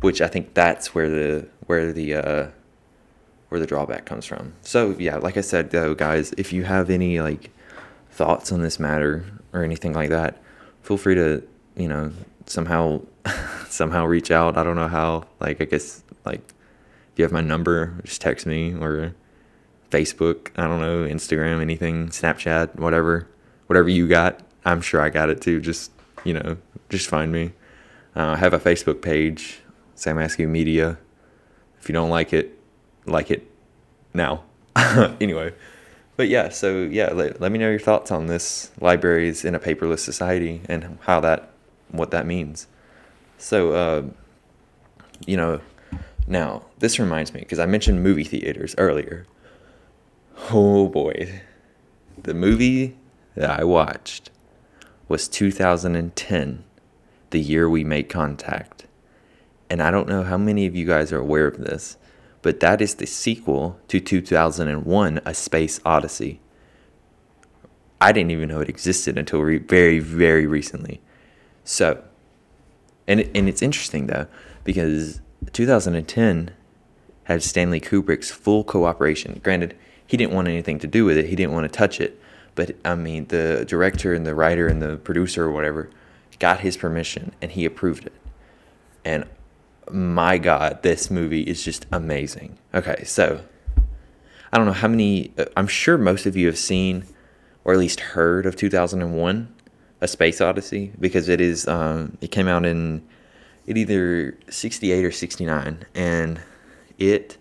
which 0.00 0.20
I 0.20 0.28
think 0.28 0.54
that's 0.54 0.94
where 0.94 1.08
the 1.08 1.48
where 1.66 1.92
the 1.92 2.14
uh, 2.14 2.48
where 3.48 3.60
the 3.60 3.66
drawback 3.66 4.04
comes 4.04 4.26
from. 4.26 4.52
So 4.62 4.96
yeah, 4.98 5.16
like 5.16 5.36
I 5.36 5.42
said 5.42 5.70
though, 5.70 5.94
guys, 5.94 6.32
if 6.36 6.52
you 6.52 6.64
have 6.64 6.90
any 6.90 7.20
like 7.20 7.50
thoughts 8.10 8.50
on 8.52 8.62
this 8.62 8.80
matter 8.80 9.24
or 9.52 9.62
anything 9.62 9.92
like 9.92 10.10
that, 10.10 10.42
feel 10.82 10.96
free 10.96 11.14
to 11.14 11.46
you 11.76 11.88
know 11.88 12.12
somehow 12.48 13.02
somehow 13.68 14.04
reach 14.04 14.30
out. 14.30 14.56
I 14.56 14.64
don't 14.64 14.76
know 14.76 14.88
how. 14.88 15.26
Like 15.40 15.60
I 15.60 15.64
guess 15.64 16.02
like 16.24 16.40
if 17.12 17.18
you 17.18 17.24
have 17.24 17.32
my 17.32 17.40
number, 17.40 18.00
just 18.04 18.20
text 18.20 18.46
me 18.46 18.74
or 18.74 19.14
Facebook. 19.90 20.50
I 20.56 20.66
don't 20.66 20.80
know 20.80 21.04
Instagram, 21.04 21.60
anything, 21.60 22.08
Snapchat, 22.08 22.76
whatever, 22.76 23.28
whatever 23.66 23.88
you 23.88 24.08
got. 24.08 24.40
I'm 24.64 24.80
sure 24.80 25.00
I 25.00 25.10
got 25.10 25.30
it 25.30 25.40
too. 25.40 25.60
Just 25.60 25.92
you 26.24 26.34
know, 26.34 26.56
just 26.88 27.08
find 27.08 27.32
me. 27.32 27.52
Uh, 28.16 28.30
I 28.30 28.36
have 28.36 28.52
a 28.52 28.58
Facebook 28.58 29.02
page, 29.02 29.60
Sam 29.94 30.18
Askew 30.18 30.48
Media. 30.48 30.98
If 31.80 31.88
you 31.88 31.92
don't 31.92 32.10
like 32.10 32.32
it, 32.32 32.58
like 33.06 33.30
it 33.30 33.48
now. 34.12 34.42
anyway, 35.20 35.54
but 36.16 36.28
yeah, 36.28 36.48
so 36.48 36.82
yeah, 36.82 37.12
let, 37.12 37.40
let 37.40 37.52
me 37.52 37.58
know 37.58 37.70
your 37.70 37.78
thoughts 37.78 38.10
on 38.10 38.26
this 38.26 38.70
libraries 38.80 39.44
in 39.44 39.54
a 39.54 39.60
paperless 39.60 40.00
society 40.00 40.60
and 40.68 40.98
how 41.02 41.20
that 41.20 41.52
what 41.90 42.10
that 42.10 42.26
means. 42.26 42.66
So, 43.38 43.72
uh, 43.72 44.02
you 45.26 45.36
know, 45.36 45.60
now 46.26 46.62
this 46.78 46.98
reminds 46.98 47.32
me 47.32 47.40
because 47.40 47.58
I 47.58 47.66
mentioned 47.66 48.02
movie 48.02 48.24
theaters 48.24 48.74
earlier. 48.78 49.26
Oh 50.50 50.88
boy, 50.88 51.42
the 52.22 52.34
movie 52.34 52.96
that 53.34 53.58
I 53.58 53.64
watched 53.64 54.30
was 55.08 55.28
2010, 55.28 56.64
the 57.30 57.40
year 57.40 57.68
we 57.68 57.84
made 57.84 58.08
contact. 58.08 58.86
And 59.70 59.82
I 59.82 59.90
don't 59.90 60.08
know 60.08 60.22
how 60.22 60.38
many 60.38 60.66
of 60.66 60.74
you 60.74 60.86
guys 60.86 61.12
are 61.12 61.18
aware 61.18 61.46
of 61.46 61.58
this, 61.58 61.96
but 62.42 62.60
that 62.60 62.80
is 62.80 62.94
the 62.94 63.06
sequel 63.06 63.78
to 63.88 64.00
2001 64.00 65.20
A 65.24 65.34
Space 65.34 65.80
Odyssey. 65.84 66.40
I 68.00 68.12
didn't 68.12 68.30
even 68.30 68.48
know 68.48 68.60
it 68.60 68.68
existed 68.68 69.18
until 69.18 69.40
re- 69.40 69.58
very, 69.58 69.98
very 69.98 70.46
recently. 70.46 71.00
So, 71.68 72.02
and 73.06 73.20
and 73.34 73.46
it's 73.46 73.60
interesting 73.60 74.06
though 74.06 74.26
because 74.64 75.20
2010 75.52 76.50
had 77.24 77.42
Stanley 77.42 77.78
Kubrick's 77.78 78.30
full 78.30 78.64
cooperation. 78.64 79.38
Granted, 79.44 79.76
he 80.06 80.16
didn't 80.16 80.32
want 80.32 80.48
anything 80.48 80.78
to 80.78 80.86
do 80.86 81.04
with 81.04 81.18
it. 81.18 81.26
He 81.26 81.36
didn't 81.36 81.52
want 81.52 81.70
to 81.70 81.76
touch 81.76 82.00
it. 82.00 82.18
But 82.54 82.76
I 82.86 82.94
mean, 82.94 83.26
the 83.26 83.66
director 83.68 84.14
and 84.14 84.26
the 84.26 84.34
writer 84.34 84.66
and 84.66 84.80
the 84.80 84.96
producer 84.96 85.44
or 85.44 85.50
whatever 85.50 85.90
got 86.38 86.60
his 86.60 86.78
permission 86.78 87.32
and 87.42 87.52
he 87.52 87.66
approved 87.66 88.06
it. 88.06 88.14
And 89.04 89.26
my 89.90 90.38
God, 90.38 90.82
this 90.82 91.10
movie 91.10 91.42
is 91.42 91.62
just 91.62 91.84
amazing. 91.92 92.56
Okay, 92.72 93.04
so 93.04 93.42
I 94.50 94.56
don't 94.56 94.66
know 94.66 94.72
how 94.72 94.88
many, 94.88 95.34
uh, 95.36 95.44
I'm 95.54 95.68
sure 95.68 95.98
most 95.98 96.24
of 96.24 96.34
you 96.34 96.46
have 96.46 96.56
seen 96.56 97.04
or 97.62 97.74
at 97.74 97.78
least 97.78 98.00
heard 98.00 98.46
of 98.46 98.56
2001 98.56 99.54
a 100.00 100.08
Space 100.08 100.40
Odyssey 100.40 100.92
because 100.98 101.28
it 101.28 101.40
is 101.40 101.66
um, 101.66 102.16
it 102.20 102.30
came 102.30 102.48
out 102.48 102.64
in 102.64 103.02
it 103.66 103.76
either 103.76 104.38
68 104.48 105.04
or 105.04 105.12
69 105.12 105.84
and 105.94 106.40
it 106.98 107.36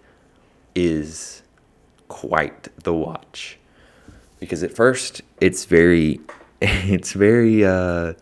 is 0.75 1.41
quite 2.09 2.67
the 2.83 2.93
watch. 2.93 3.57
Because 4.39 4.61
at 4.61 4.71
first 4.71 5.21
it's 5.39 5.65
very 5.65 6.19
it's 6.61 7.13
very 7.13 7.63
uh 7.63 8.13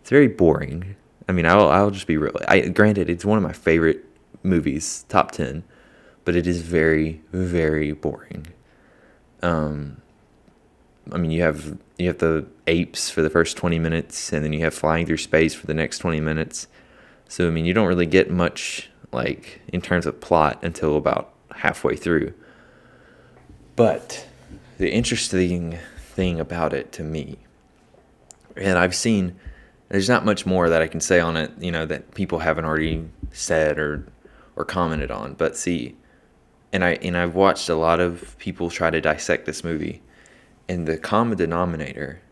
it's 0.00 0.10
very 0.10 0.28
boring. 0.28 0.96
I 1.28 1.32
mean 1.32 1.46
i'll, 1.46 1.68
I'll 1.68 1.90
just 1.90 2.08
be 2.08 2.16
real 2.16 2.32
i 2.48 2.60
granted 2.60 3.08
it's 3.08 3.24
one 3.24 3.38
of 3.38 3.44
my 3.44 3.52
favorite 3.52 4.04
movies 4.42 5.04
top 5.08 5.30
10 5.30 5.62
but 6.24 6.34
it 6.34 6.46
is 6.46 6.62
very 6.62 7.20
very 7.32 7.92
boring. 7.92 8.46
Um 9.42 10.02
I 11.12 11.18
mean, 11.18 11.30
you 11.30 11.42
have 11.42 11.78
you 11.98 12.08
have 12.08 12.18
the 12.18 12.46
apes 12.66 13.10
for 13.10 13.22
the 13.22 13.30
first 13.30 13.56
20 13.56 13.78
minutes, 13.78 14.32
and 14.32 14.44
then 14.44 14.52
you 14.52 14.60
have 14.60 14.74
flying 14.74 15.06
through 15.06 15.18
space 15.18 15.54
for 15.54 15.66
the 15.66 15.74
next 15.74 15.98
20 15.98 16.20
minutes. 16.20 16.68
So 17.28 17.46
I 17.46 17.50
mean, 17.50 17.64
you 17.64 17.74
don't 17.74 17.86
really 17.86 18.06
get 18.06 18.30
much 18.30 18.90
like 19.12 19.60
in 19.68 19.80
terms 19.80 20.06
of 20.06 20.20
plot 20.20 20.58
until 20.62 20.96
about 20.96 21.32
halfway 21.54 21.96
through. 21.96 22.32
But 23.76 24.26
the 24.78 24.90
interesting 24.90 25.78
thing 25.98 26.40
about 26.40 26.72
it 26.72 26.92
to 26.92 27.02
me, 27.02 27.38
and 28.56 28.78
I've 28.78 28.94
seen, 28.94 29.36
there's 29.88 30.08
not 30.08 30.24
much 30.24 30.46
more 30.46 30.68
that 30.68 30.82
I 30.82 30.86
can 30.86 31.00
say 31.00 31.20
on 31.20 31.36
it, 31.36 31.52
you 31.58 31.70
know, 31.70 31.86
that 31.86 32.14
people 32.14 32.40
haven't 32.40 32.64
already 32.64 33.08
said 33.32 33.78
or 33.78 34.06
or 34.56 34.64
commented 34.64 35.10
on. 35.10 35.34
But 35.34 35.56
see, 35.56 35.96
and 36.72 36.84
I 36.84 36.92
and 37.02 37.16
I've 37.16 37.34
watched 37.34 37.68
a 37.68 37.74
lot 37.74 38.00
of 38.00 38.36
people 38.38 38.70
try 38.70 38.90
to 38.90 39.00
dissect 39.00 39.46
this 39.46 39.64
movie 39.64 40.02
and 40.70 40.86
the 40.86 40.96
common 40.96 41.36
denominator 41.36 42.22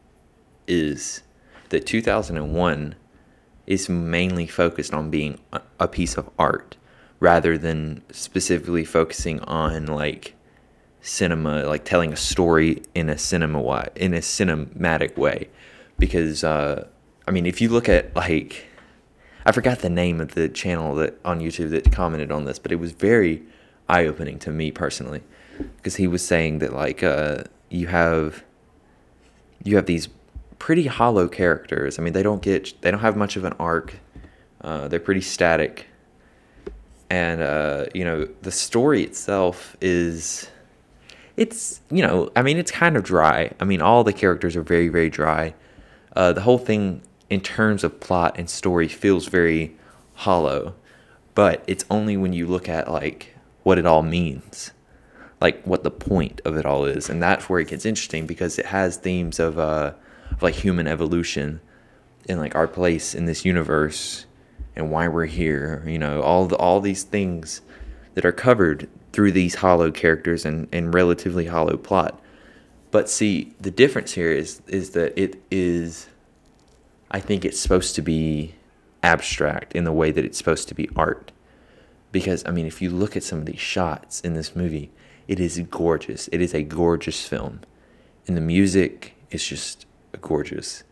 is 0.69 1.23
that 1.71 1.85
2001 1.85 2.95
is 3.67 3.89
mainly 3.89 4.47
focused 4.47 4.95
on 4.95 5.11
being 5.11 5.41
a 5.81 5.89
piece 5.89 6.17
of 6.17 6.31
art 6.39 6.77
rather 7.19 7.59
than 7.59 8.01
specifically 8.13 8.85
focusing 8.85 9.41
on 9.41 9.87
like 9.87 10.37
cinema 11.01 11.65
like 11.65 11.85
telling 11.85 12.13
a 12.13 12.17
story 12.17 12.81
in 12.95 13.09
a 13.09 13.19
cinema 13.19 13.89
in 13.97 14.15
a 14.15 14.19
cinematic 14.19 15.17
way. 15.17 15.49
Because 15.99 16.45
uh, 16.45 16.87
i 17.27 17.33
mean 17.33 17.45
if 17.45 17.61
you 17.61 17.69
look 17.69 17.89
at 17.89 18.15
like 18.15 18.67
i 19.47 19.51
forgot 19.51 19.81
the 19.81 19.91
name 19.91 20.21
of 20.21 20.37
the 20.37 20.49
channel 20.49 20.95
that 20.95 21.19
on 21.25 21.41
youtube 21.41 21.71
that 21.71 21.91
commented 21.91 22.31
on 22.31 22.45
this 22.45 22.61
but 22.61 22.71
it 22.71 22.77
was 22.77 22.93
very 22.93 23.43
eye-opening 23.89 24.39
to 24.41 24.51
me 24.51 24.71
personally. 24.71 25.23
Because 25.77 25.97
he 25.97 26.07
was 26.07 26.25
saying 26.25 26.61
that 26.61 26.73
like 26.73 27.03
uh, 27.03 27.45
you 27.71 27.87
have 27.89 28.45
you 29.65 29.77
have 29.77 29.87
these 29.87 30.09
pretty 30.59 30.87
hollow 30.87 31.29
characters. 31.29 31.99
I 31.99 32.03
mean, 32.03 32.13
they 32.13 32.23
don't 32.23 32.43
get 32.43 32.81
they 32.83 32.91
don't 32.91 33.01
have 33.01 33.17
much 33.17 33.37
of 33.37 33.45
an 33.45 33.55
arc. 33.59 33.97
Uh, 34.61 34.89
they're 34.89 35.01
pretty 35.01 35.21
static, 35.21 35.87
and 37.11 37.41
uh, 37.41 37.87
you 37.95 38.05
know 38.05 38.29
the 38.43 38.51
story 38.51 39.03
itself 39.03 39.77
is 39.81 40.51
it's 41.37 41.81
you 41.91 42.03
know 42.03 42.31
I 42.35 42.43
mean 42.43 42.59
it's 42.59 42.71
kind 42.71 42.97
of 42.97 43.05
dry. 43.05 43.53
I 43.61 43.65
mean 43.65 43.81
all 43.81 44.05
the 44.05 44.13
characters 44.13 44.57
are 44.57 44.63
very 44.63 44.89
very 44.89 45.11
dry. 45.11 45.55
Uh, 46.17 46.33
the 46.33 46.41
whole 46.41 46.59
thing 46.59 47.03
in 47.31 47.41
terms 47.41 47.85
of 47.85 48.01
plot 48.01 48.37
and 48.39 48.49
story 48.51 48.89
feels 48.89 49.29
very 49.29 49.77
hollow, 50.15 50.75
but 51.35 51.63
it's 51.67 51.85
only 51.91 52.17
when 52.17 52.33
you 52.33 52.47
look 52.47 52.69
at 52.69 52.91
like 52.91 53.35
what 53.63 53.79
it 53.79 53.87
all 53.87 54.03
means 54.03 54.73
like 55.41 55.65
what 55.65 55.85
the 55.85 55.91
point 55.91 56.41
of 56.45 56.57
it 56.57 56.67
all 56.67 56.85
is. 56.85 57.09
And 57.09 57.23
that's 57.23 57.49
where 57.49 57.61
it 57.61 57.69
gets 57.69 57.87
interesting 57.87 58.27
because 58.27 58.59
it 58.59 58.67
has 58.67 58.97
themes 58.97 59.39
of 59.39 59.59
uh 59.59 59.93
of 60.31 60.43
like 60.43 60.55
human 60.55 60.87
evolution 60.87 61.61
and 62.29 62.39
like 62.39 62.55
our 62.55 62.69
place 62.69 63.15
in 63.15 63.25
this 63.25 63.45
universe 63.45 64.27
and 64.77 64.91
why 64.91 65.09
we're 65.09 65.27
here 65.27 65.83
you 65.87 65.99
know 65.99 66.21
all 66.23 66.47
the 66.47 66.57
all 66.57 66.81
these 66.81 67.03
things 67.03 67.63
that 68.15 68.25
are 68.25 68.33
covered 68.33 68.89
through 69.13 69.33
these 69.33 69.57
hollow 69.57 69.91
characters 69.91 70.45
and 70.45 70.69
and 70.73 70.95
relatively 70.95 71.47
hollow 71.47 71.77
plot. 71.77 72.21
But 72.91 73.09
see 73.09 73.55
the 73.61 73.71
difference 73.71 74.13
here 74.13 74.33
is 74.33 74.63
is 74.67 74.91
that 74.91 75.19
it 75.19 75.41
is 75.51 76.09
i 77.11 77.21
think 77.21 77.45
it's 77.45 77.61
supposed 77.61 77.95
to 77.95 78.03
be 78.03 78.55
abstract 79.03 79.73
in 79.75 79.85
the 79.85 79.93
way 79.93 80.11
that 80.11 80.25
it's 80.25 80.39
supposed 80.39 80.69
to 80.69 80.75
be 80.75 80.89
art. 80.97 81.33
Because 82.13 82.43
i 82.47 82.51
mean 82.51 82.67
if 82.67 82.81
you 82.83 82.91
look 82.91 83.17
at 83.17 83.23
some 83.23 83.41
of 83.41 83.47
these 83.47 83.61
shots 83.61 84.21
in 84.21 84.35
this 84.35 84.57
movie 84.57 84.91
it 85.29 85.39
is 85.39 85.61
gorgeous. 85.71 86.29
It 86.33 86.41
is 86.41 86.55
a 86.55 86.63
gorgeous 86.63 87.27
film, 87.27 87.61
and 88.27 88.37
the 88.37 88.41
music 88.41 89.15
is 89.31 89.47
just 89.47 89.87
gorgeous. 90.21 90.83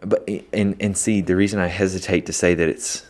But 0.00 0.28
and 0.52 0.76
and 0.78 0.96
see 0.96 1.20
the 1.20 1.36
reason 1.36 1.58
I 1.58 1.68
hesitate 1.68 2.26
to 2.26 2.32
say 2.32 2.54
that 2.54 2.68
it's 2.68 3.06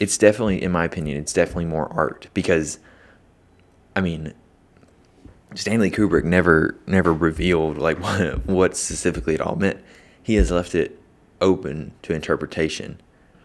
it's 0.00 0.16
definitely, 0.16 0.62
in 0.62 0.72
my 0.72 0.84
opinion, 0.84 1.18
it's 1.18 1.32
definitely 1.32 1.66
more 1.66 1.92
art 1.92 2.28
because, 2.32 2.78
I 3.94 4.00
mean, 4.00 4.32
Stanley 5.54 5.90
Kubrick 5.90 6.24
never 6.24 6.76
never 6.86 7.12
revealed 7.12 7.76
like 7.76 8.00
what, 8.00 8.46
what 8.46 8.76
specifically 8.76 9.34
it 9.34 9.40
all 9.40 9.56
meant. 9.56 9.80
He 10.22 10.36
has 10.36 10.50
left 10.50 10.74
it 10.74 10.98
open 11.40 11.92
to 12.02 12.14
interpretation 12.14 13.00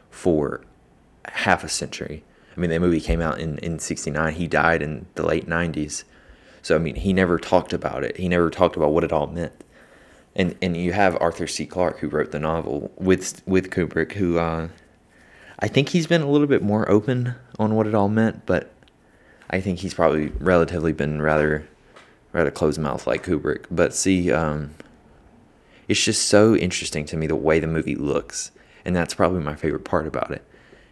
for 0.10 0.62
half 1.26 1.64
a 1.64 1.70
century. 1.70 2.24
I 2.56 2.60
mean, 2.60 2.70
that 2.70 2.80
movie 2.80 3.02
came 3.02 3.22
out 3.22 3.40
in 3.40 3.58
in 3.58 3.80
'69. 3.80 4.34
He 4.36 4.48
died 4.48 4.82
in 4.82 5.08
the 5.16 5.26
late 5.26 5.48
'90s, 5.48 6.06
so 6.66 6.74
I 6.74 6.80
mean, 6.80 6.96
he 6.96 7.14
never 7.14 7.38
talked 7.38 7.74
about 7.74 8.04
it. 8.04 8.18
He 8.18 8.28
never 8.28 8.50
talked 8.50 8.76
about 8.76 8.92
what 8.92 9.04
it 9.04 9.12
all 9.12 9.28
meant. 9.28 9.54
And 10.36 10.56
and 10.64 10.76
you 10.76 10.94
have 10.94 11.16
Arthur 11.22 11.46
C. 11.46 11.68
Clarke 11.68 12.00
who 12.00 12.08
wrote 12.08 12.32
the 12.32 12.40
novel 12.40 12.92
with 12.98 13.44
with 13.46 13.70
Kubrick, 13.70 14.14
who 14.14 14.40
uh, 14.40 14.70
I 15.60 15.68
think 15.68 15.90
he's 15.90 16.08
been 16.08 16.24
a 16.24 16.28
little 16.28 16.48
bit 16.48 16.64
more 16.64 16.90
open 16.90 17.36
on 17.60 17.76
what 17.76 17.86
it 17.86 17.94
all 17.94 18.10
meant, 18.10 18.48
but 18.48 18.74
I 19.52 19.62
think 19.62 19.78
he's 19.78 19.94
probably 19.94 20.30
relatively 20.40 20.92
been 20.92 21.22
rather 21.22 21.68
rather 22.34 22.50
closed 22.50 22.80
mouth 22.80 23.06
like 23.06 23.24
Kubrick. 23.24 23.66
But 23.70 23.94
see, 23.94 24.32
um, 24.32 24.74
it's 25.88 26.04
just 26.04 26.28
so 26.28 26.56
interesting 26.56 27.06
to 27.06 27.16
me 27.16 27.28
the 27.28 27.36
way 27.36 27.60
the 27.60 27.68
movie 27.68 27.94
looks, 27.94 28.50
and 28.84 28.96
that's 28.96 29.14
probably 29.14 29.44
my 29.44 29.54
favorite 29.54 29.86
part 29.86 30.08
about 30.08 30.32
it. 30.32 30.44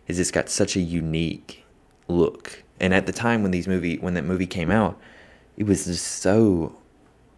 Is 0.08 0.20
it's 0.20 0.30
got 0.30 0.50
such 0.50 0.76
a 0.76 0.82
unique 0.82 1.66
look, 2.08 2.62
and 2.80 2.94
at 2.94 3.08
the 3.08 3.12
time 3.12 3.42
when 3.42 3.50
these 3.50 3.68
movie 3.68 3.98
when 3.98 4.14
that 4.14 4.24
movie 4.24 4.46
came 4.46 4.70
out, 4.70 5.00
it 5.58 5.66
was 5.66 5.86
just 5.86 6.06
so 6.06 6.76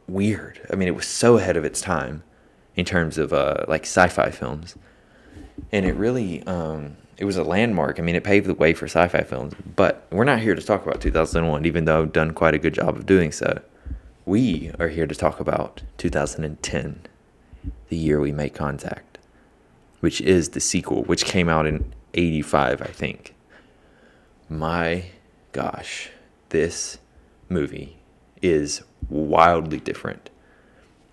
weird. 0.08 0.66
I 0.72 0.76
mean, 0.76 0.88
it 0.88 0.96
was 0.96 1.08
so 1.08 1.38
ahead 1.38 1.58
of 1.58 1.66
its 1.66 1.82
time 1.82 2.24
in 2.76 2.86
terms 2.86 3.18
of 3.18 3.34
uh, 3.34 3.66
like 3.68 3.84
sci-fi 3.84 4.32
films, 4.32 4.76
and 5.72 5.86
it 5.86 5.94
really 5.94 6.44
um, 6.44 6.98
it 7.18 7.26
was 7.26 7.38
a 7.38 7.44
landmark. 7.44 8.00
I 8.00 8.04
mean, 8.04 8.16
it 8.16 8.24
paved 8.24 8.48
the 8.48 8.54
way 8.54 8.74
for 8.74 8.86
sci-fi 8.86 9.24
films. 9.24 9.54
But 9.76 10.08
we're 10.12 10.26
not 10.26 10.40
here 10.40 10.56
to 10.56 10.62
talk 10.62 10.86
about 10.86 11.02
2001, 11.02 11.66
even 11.66 11.86
though 11.86 12.02
I've 12.02 12.14
done 12.14 12.32
quite 12.32 12.54
a 12.54 12.60
good 12.60 12.74
job 12.74 12.96
of 12.96 13.06
doing 13.06 13.32
so. 13.32 13.62
We 14.26 14.72
are 14.80 14.88
here 14.88 15.08
to 15.08 15.16
talk 15.16 15.40
about 15.40 15.84
2010, 15.98 17.02
the 17.90 17.96
year 17.96 18.20
we 18.20 18.32
made 18.32 18.56
contact, 18.56 19.20
which 20.00 20.20
is 20.20 20.50
the 20.50 20.60
sequel, 20.60 21.04
which 21.04 21.26
came 21.26 21.48
out 21.48 21.68
in 21.68 21.94
85, 22.16 22.82
I 22.82 22.86
think. 22.86 23.36
My 24.50 25.06
gosh, 25.52 26.10
this 26.50 26.98
movie 27.50 27.98
is 28.42 28.84
wildly 29.10 29.80
different. 29.80 30.30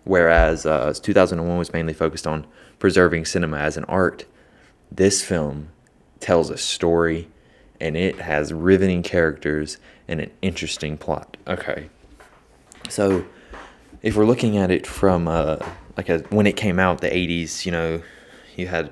Whereas 0.04 0.66
uh, 0.66 0.92
2001 1.00 1.56
was 1.56 1.72
mainly 1.72 1.92
focused 1.92 2.26
on 2.26 2.46
preserving 2.78 3.24
cinema 3.24 3.58
as 3.58 3.76
an 3.76 3.84
art, 3.84 4.24
this 4.90 5.22
film 5.22 5.68
tells 6.18 6.50
a 6.50 6.56
story 6.56 7.28
and 7.80 7.96
it 7.96 8.20
has 8.20 8.52
riveting 8.52 9.02
characters 9.02 9.78
and 10.08 10.20
an 10.20 10.30
interesting 10.42 10.96
plot. 10.96 11.36
Okay. 11.46 11.88
So, 12.88 13.24
if 14.02 14.16
we're 14.16 14.26
looking 14.26 14.56
at 14.56 14.70
it 14.70 14.86
from 14.86 15.28
uh, 15.28 15.58
like 15.96 16.08
a 16.08 16.18
when 16.30 16.46
it 16.46 16.56
came 16.56 16.78
out, 16.78 17.00
the 17.00 17.08
'80s, 17.08 17.64
you 17.64 17.72
know, 17.72 18.02
you 18.56 18.66
had 18.66 18.90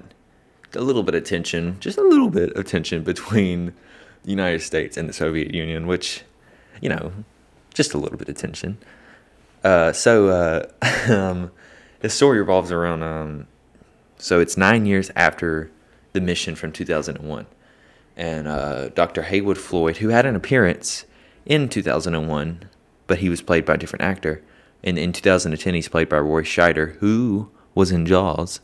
a 0.75 0.81
little 0.81 1.03
bit 1.03 1.15
of 1.17 1.25
tension, 1.25 1.77
just 1.81 1.99
a 1.99 2.03
little 2.03 2.31
bit 2.31 2.53
of 2.53 2.65
tension 2.67 3.03
between 3.03 3.75
the 4.23 4.31
United 4.31 4.63
States 4.63 4.97
and 4.97 5.09
the 5.09 5.13
Soviet 5.13 5.53
Union, 5.53 5.87
which, 5.87 6.23
you 6.81 6.89
know, 6.89 7.13
just 7.73 7.95
a 7.95 7.99
little 7.99 8.19
bit 8.19 8.29
of 8.29 8.37
tension. 8.37 8.79
Uh, 9.63 9.93
so 9.93 10.29
uh, 10.29 10.67
um, 11.13 11.51
the 12.01 12.09
story 12.09 12.39
revolves 12.39 12.73
around. 12.73 13.03
Um, 13.03 13.47
so 14.19 14.41
it's 14.41 14.57
nine 14.57 14.87
years 14.87 15.11
after 15.17 15.71
the 16.13 16.21
mission 16.21 16.55
from 16.55 16.73
2001, 16.73 17.47
and 18.17 18.49
uh, 18.49 18.89
Dr. 18.91 19.23
Heywood 19.23 19.59
Floyd, 19.59 19.99
who 19.99 20.09
had 20.09 20.27
an 20.27 20.37
appearance 20.37 21.05
in 21.47 21.69
2001 21.69 22.69
but 23.11 23.19
he 23.19 23.29
was 23.29 23.43
played 23.43 23.65
by 23.65 23.75
a 23.75 23.77
different 23.77 24.05
actor. 24.05 24.41
And 24.85 24.97
in 24.97 25.13
2010, 25.13 25.75
he's 25.75 25.89
played 25.89 26.09
by 26.09 26.21
Roy 26.21 26.45
Scheider, 26.45 26.95
who 26.99 27.51
was 27.75 27.91
in 27.91 28.07
Jaws, 28.07 28.61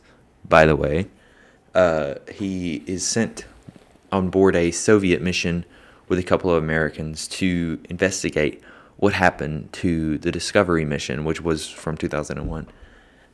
by 0.47 0.65
the 0.65 0.73
way. 0.73 1.07
Uh, 1.75 2.13
he 2.31 2.81
is 2.87 3.05
sent 3.05 3.43
on 4.09 4.29
board 4.29 4.55
a 4.55 4.71
Soviet 4.71 5.21
mission 5.21 5.65
with 6.07 6.17
a 6.17 6.23
couple 6.23 6.49
of 6.49 6.63
Americans 6.63 7.27
to 7.27 7.81
investigate 7.89 8.63
what 8.97 9.13
happened 9.13 9.71
to 9.73 10.17
the 10.17 10.31
Discovery 10.31 10.85
mission, 10.85 11.23
which 11.23 11.41
was 11.41 11.69
from 11.69 11.97
2001. 11.97 12.67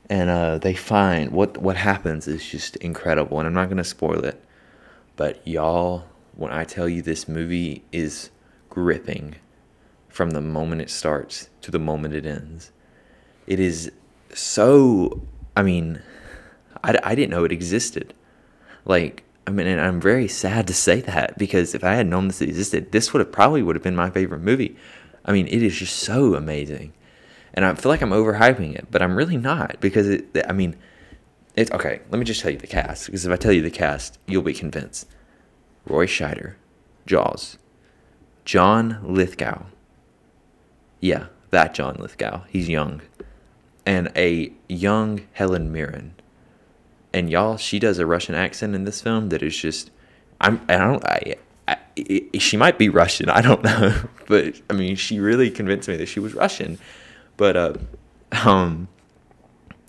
And 0.10 0.30
uh, 0.30 0.58
they 0.58 0.73
find 0.73 1.32
what 1.32 1.58
what 1.58 1.78
happens 1.78 2.28
is 2.28 2.45
just 2.45 2.76
incredible, 2.78 3.39
and 3.39 3.47
I'm 3.47 3.54
not 3.54 3.69
gonna 3.69 3.84
spoil 3.86 4.23
it, 4.26 4.43
but 5.15 5.45
y'all, 5.47 6.06
when 6.36 6.52
I 6.52 6.65
tell 6.65 6.89
you 6.89 7.02
this 7.02 7.28
movie 7.28 7.84
is 7.91 8.30
gripping, 8.69 9.36
from 10.10 10.32
the 10.32 10.41
moment 10.41 10.82
it 10.82 10.89
starts 10.89 11.49
to 11.62 11.71
the 11.71 11.80
moment 11.80 12.13
it 12.13 12.26
ends. 12.26 12.71
It 13.47 13.60
is 13.60 13.91
so, 14.34 15.21
I 15.56 15.63
mean, 15.63 16.02
I, 16.84 16.97
I 17.04 17.15
didn't 17.15 17.32
know 17.32 17.45
it 17.45 17.52
existed. 17.52 18.13
Like, 18.86 19.23
I 19.47 19.52
mean, 19.52 19.67
and 19.67 19.82
I'm 19.82 20.02
very 20.02 20.28
sad 20.28 20.67
to 20.67 20.73
say 20.73 21.02
that 21.02 21.38
because 21.38 21.73
if 21.73 21.84
I 21.84 21.95
had 21.95 22.08
known 22.08 22.28
this 22.28 22.41
existed, 22.41 22.91
this 22.91 23.13
would 23.13 23.19
have 23.19 23.32
probably 23.32 23.62
would 23.63 23.76
have 23.76 23.84
been 23.84 23.95
my 23.95 24.10
favorite 24.10 24.41
movie. 24.41 24.76
I 25.25 25.31
mean, 25.31 25.47
it 25.47 25.63
is 25.63 25.77
just 25.77 25.97
so 25.97 26.36
amazing. 26.36 26.93
And 27.53 27.65
I 27.65 27.73
feel 27.75 27.91
like 27.91 28.01
I'm 28.01 28.09
overhyping 28.09 28.75
it, 28.75 28.88
but 28.89 29.01
I'm 29.01 29.15
really 29.15 29.38
not 29.38 29.79
because 29.79 30.07
it, 30.07 30.25
I 30.47 30.53
mean, 30.53 30.75
it's 31.55 31.71
okay. 31.71 32.01
Let 32.09 32.17
me 32.17 32.25
just 32.25 32.41
tell 32.41 32.51
you 32.51 32.57
the 32.57 32.67
cast 32.67 33.05
because 33.05 33.25
if 33.25 33.31
I 33.31 33.36
tell 33.36 33.51
you 33.51 33.62
the 33.62 33.69
cast, 33.69 34.17
you'll 34.27 34.41
be 34.41 34.53
convinced. 34.53 35.07
Roy 35.86 36.07
Scheider, 36.07 36.55
Jaws, 37.05 37.57
John 38.45 38.99
Lithgow, 39.03 39.65
yeah, 40.99 41.25
that 41.51 41.73
John 41.73 41.97
Lithgow. 41.99 42.43
He's 42.47 42.69
young. 42.69 43.01
And 43.86 44.09
a 44.15 44.53
young 44.69 45.27
Helen 45.33 45.69
Mirren. 45.71 46.15
And 47.13 47.29
y'all, 47.29 47.57
she 47.57 47.77
does 47.77 47.99
a 47.99 48.05
Russian 48.05 48.33
accent 48.36 48.73
in 48.73 48.86
this 48.86 49.01
film 49.01 49.27
that 49.29 49.43
is 49.43 49.57
just 49.57 49.91
I'm 50.39 50.62
I 50.69 50.77
don't 50.77 51.05
I, 51.05 51.36
I, 51.97 52.29
I 52.34 52.38
she 52.38 52.58
might 52.58 52.77
be 52.77 52.89
Russian. 52.89 53.29
I 53.29 53.41
don't 53.41 53.63
know, 53.63 53.95
but 54.27 54.60
I 54.69 54.73
mean, 54.73 54.95
she 54.95 55.19
really 55.19 55.49
convinced 55.49 55.88
me 55.88 55.97
that 55.97 56.08
she 56.08 56.19
was 56.19 56.34
Russian. 56.34 56.79
But 57.38 57.58
uh, 57.58 57.73
um, 58.45 58.88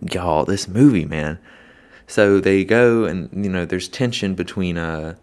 y'all, 0.01 0.45
this 0.45 0.69
movie, 0.69 1.05
man. 1.05 1.39
So 2.07 2.41
they 2.41 2.65
go, 2.65 3.05
and 3.05 3.45
you 3.45 3.51
know, 3.51 3.65
there's 3.65 3.89
tension 3.89 4.35
between 4.35 4.77
uh, 4.77 5.15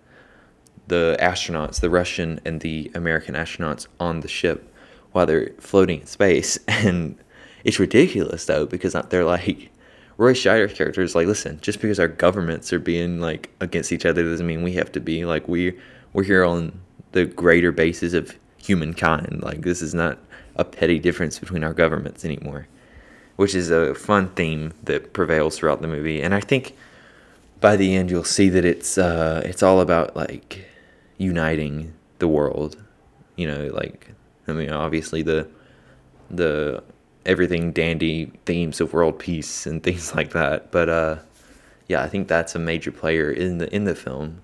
the 0.87 1.17
astronauts, 1.19 1.79
the 1.79 1.89
Russian 1.89 2.39
and 2.45 2.61
the 2.61 2.91
American 2.95 3.35
astronauts 3.35 3.87
on 3.99 4.21
the 4.21 4.27
ship, 4.27 4.73
while 5.11 5.25
they're 5.25 5.51
floating 5.59 6.01
in 6.01 6.07
space. 6.07 6.57
And 6.67 7.17
it's 7.63 7.79
ridiculous 7.79 8.45
though 8.45 8.65
because 8.65 8.95
they're 9.09 9.25
like 9.25 9.69
Roy 10.17 10.33
Scheider's 10.33 10.73
character 10.73 11.01
is 11.01 11.15
like, 11.15 11.27
listen, 11.27 11.59
just 11.61 11.81
because 11.81 11.99
our 11.99 12.07
governments 12.07 12.73
are 12.73 12.79
being 12.79 13.19
like 13.19 13.49
against 13.59 13.91
each 13.91 14.05
other 14.05 14.23
doesn't 14.23 14.45
mean 14.45 14.63
we 14.63 14.73
have 14.73 14.91
to 14.93 14.99
be 14.99 15.25
like 15.25 15.47
we 15.47 15.79
we're 16.13 16.23
here 16.23 16.43
on 16.43 16.79
the 17.11 17.25
greater 17.25 17.71
basis 17.71 18.13
of 18.13 18.37
humankind. 18.57 19.41
Like 19.43 19.61
this 19.61 19.81
is 19.81 19.93
not 19.93 20.19
a 20.55 20.63
petty 20.63 20.99
difference 20.99 21.39
between 21.39 21.63
our 21.63 21.73
governments 21.73 22.25
anymore, 22.25 22.67
which 23.35 23.55
is 23.55 23.69
a 23.69 23.95
fun 23.95 24.29
theme 24.29 24.73
that 24.83 25.13
prevails 25.13 25.57
throughout 25.57 25.81
the 25.81 25.87
movie. 25.87 26.21
And 26.21 26.33
I 26.33 26.39
think 26.39 26.75
by 27.59 27.75
the 27.75 27.95
end 27.95 28.09
you'll 28.09 28.23
see 28.23 28.49
that 28.49 28.65
it's 28.65 28.97
uh, 28.97 29.41
it's 29.45 29.63
all 29.63 29.79
about 29.79 30.15
like 30.15 30.65
uniting 31.17 31.93
the 32.19 32.27
world. 32.27 32.77
You 33.35 33.47
know, 33.47 33.69
like 33.73 34.09
I 34.47 34.53
mean, 34.53 34.69
obviously 34.69 35.21
the 35.21 35.47
the 36.29 36.83
everything 37.25 37.71
dandy 37.71 38.31
themes 38.45 38.81
of 38.81 38.93
world 38.93 39.19
peace 39.19 39.65
and 39.65 39.81
things 39.87 40.15
like 40.15 40.31
that. 40.31 40.71
But 40.71 40.89
uh, 40.89 41.17
yeah, 41.87 42.03
I 42.03 42.09
think 42.09 42.27
that's 42.27 42.55
a 42.55 42.59
major 42.59 42.91
player 42.91 43.31
in 43.31 43.59
the 43.59 43.73
in 43.73 43.85
the 43.85 43.95
film. 43.95 44.41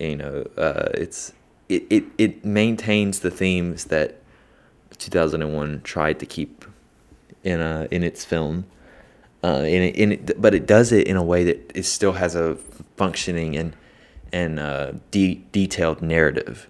You 0.00 0.16
know, 0.16 0.46
uh, 0.56 0.90
it's 0.94 1.32
it, 1.68 1.84
it 1.90 2.04
it 2.18 2.44
maintains 2.44 3.20
the 3.20 3.30
themes 3.30 3.86
that 3.86 4.20
2001 4.98 5.82
tried 5.82 6.18
to 6.20 6.26
keep 6.26 6.64
in 7.42 7.60
a 7.60 7.88
in 7.90 8.02
its 8.02 8.24
film. 8.24 8.66
Uh, 9.44 9.62
in 9.62 9.82
it, 9.82 9.94
in 9.96 10.12
it, 10.12 10.40
but 10.40 10.54
it 10.54 10.66
does 10.66 10.90
it 10.90 11.06
in 11.06 11.16
a 11.16 11.22
way 11.22 11.44
that 11.44 11.70
it 11.74 11.84
still 11.84 12.12
has 12.12 12.34
a 12.34 12.56
functioning 12.96 13.56
and 13.56 13.76
and 14.32 14.58
uh, 14.58 14.92
de- 15.10 15.44
detailed 15.52 16.02
narrative, 16.02 16.68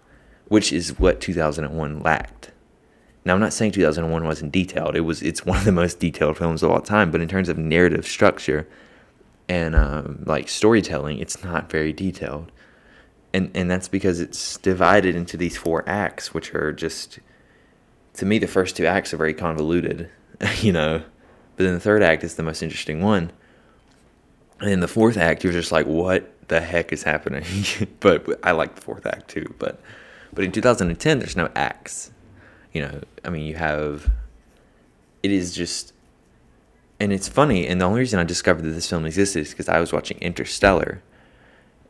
which 0.49 0.73
is 0.73 0.99
what 0.99 1.21
2001 1.21 2.01
lacked. 2.01 2.51
Now 3.25 3.35
I'm 3.35 3.41
not 3.41 3.53
saying 3.53 3.73
2001 3.73 4.25
wasn't 4.25 4.53
detailed. 4.53 4.95
It 4.95 5.01
was 5.01 5.23
it's 5.23 5.45
one 5.45 5.59
of 5.59 5.65
the 5.65 5.73
most 5.73 5.99
detailed 6.01 6.37
films 6.37 6.63
of 6.63 6.71
all 6.71 6.81
time, 6.81 7.11
but 7.11 7.21
in 7.21 7.29
terms 7.29 7.49
of 7.49 7.57
narrative 7.59 8.07
structure 8.07 8.69
and 9.49 9.75
um, 9.75 10.23
like 10.27 10.49
storytelling, 10.49 11.19
it's 11.19 11.43
not 11.43 11.71
very 11.71 11.93
detailed. 11.93 12.53
And 13.37 13.51
and 13.55 13.71
that's 13.71 13.87
because 13.87 14.19
it's 14.19 14.57
divided 14.57 15.15
into 15.15 15.37
these 15.37 15.59
four 15.59 15.87
acts, 15.87 16.33
which 16.33 16.55
are 16.55 16.73
just 16.73 17.19
to 18.15 18.25
me 18.25 18.39
the 18.39 18.47
first 18.47 18.77
two 18.77 18.87
acts 18.87 19.13
are 19.13 19.19
very 19.19 19.35
convoluted, 19.35 20.09
you 20.63 20.73
know. 20.73 21.03
But 21.57 21.65
then 21.65 21.75
the 21.75 21.81
third 21.81 22.03
act 22.03 22.25
is 22.25 22.37
the 22.37 22.43
most 22.43 22.63
interesting 22.63 23.03
one. 23.03 23.31
And 24.59 24.71
in 24.71 24.81
the 24.81 24.89
fourth 24.89 25.19
act, 25.19 25.45
you're 25.45 25.53
just 25.53 25.71
like, 25.71 25.85
what 25.85 26.33
the 26.49 26.63
heck 26.63 26.95
is 26.95 27.03
happening? 27.03 27.45
but 28.01 28.27
I 28.43 28.53
like 28.53 28.75
the 28.75 28.81
fourth 28.81 29.05
act 29.05 29.29
too. 29.29 29.55
But 29.59 29.83
but 30.33 30.43
in 30.43 30.51
2010, 30.51 31.19
there's 31.19 31.37
no 31.37 31.51
acts. 31.55 32.13
You 32.73 32.83
know, 32.83 33.01
I 33.23 33.29
mean, 33.29 33.45
you 33.45 33.57
have. 33.57 34.11
It 35.23 35.31
is 35.31 35.55
just, 35.55 35.93
and 36.99 37.13
it's 37.13 37.29
funny. 37.29 37.67
And 37.67 37.83
the 37.83 37.85
only 37.85 38.01
reason 38.01 38.19
I 38.19 38.25
discovered 38.25 38.63
that 38.63 38.71
this 38.71 38.89
film 38.89 39.05
existed 39.05 39.41
is 39.41 39.51
because 39.51 39.69
I 39.69 39.79
was 39.79 39.93
watching 39.93 40.17
Interstellar. 40.21 41.03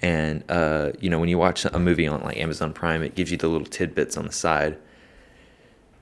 And 0.03 0.45
uh, 0.49 0.93
you 1.01 1.11
know, 1.11 1.19
when 1.19 1.29
you 1.29 1.39
watch 1.39 1.65
a 1.65 1.79
movie 1.79 2.07
on 2.07 2.23
like 2.23 2.37
Amazon 2.37 2.73
Prime, 2.73 3.03
it 3.03 3.15
gives 3.15 3.31
you 3.31 3.37
the 3.37 3.49
little 3.49 3.67
tidbits 3.67 4.17
on 4.17 4.27
the 4.27 4.33
side. 4.33 4.77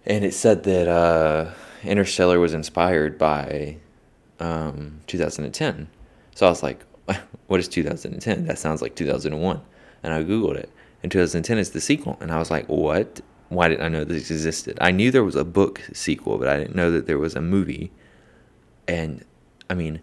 And 0.06 0.24
it 0.24 0.34
said 0.34 0.64
that 0.64 0.88
uh, 0.88 1.52
Interstellar 1.82 2.38
was 2.40 2.54
inspired 2.54 3.18
by 3.18 3.78
um, 4.40 5.00
2010. 5.06 5.88
So 6.34 6.46
I 6.46 6.50
was 6.50 6.62
like, 6.62 6.84
what 7.46 7.60
is 7.60 7.68
2010? 7.68 8.46
That 8.46 8.58
sounds 8.58 8.82
like 8.82 8.96
2001. 8.96 9.60
And 10.02 10.12
I 10.12 10.22
Googled 10.22 10.56
it. 10.56 10.70
And 11.02 11.10
2010 11.10 11.58
is 11.58 11.70
the 11.70 11.80
sequel. 11.80 12.18
And 12.20 12.30
I 12.30 12.38
was 12.38 12.50
like, 12.50 12.66
what? 12.66 13.20
Why 13.48 13.68
didn't 13.68 13.84
I 13.84 13.88
know 13.88 14.04
this 14.04 14.30
existed? 14.30 14.78
I 14.80 14.90
knew 14.90 15.10
there 15.10 15.24
was 15.24 15.36
a 15.36 15.44
book 15.44 15.82
sequel, 15.92 16.38
but 16.38 16.48
I 16.48 16.56
didn't 16.58 16.74
know 16.74 16.90
that 16.90 17.06
there 17.06 17.18
was 17.18 17.36
a 17.36 17.40
movie. 17.40 17.92
And 18.88 19.24
I 19.70 19.74
mean, 19.74 20.00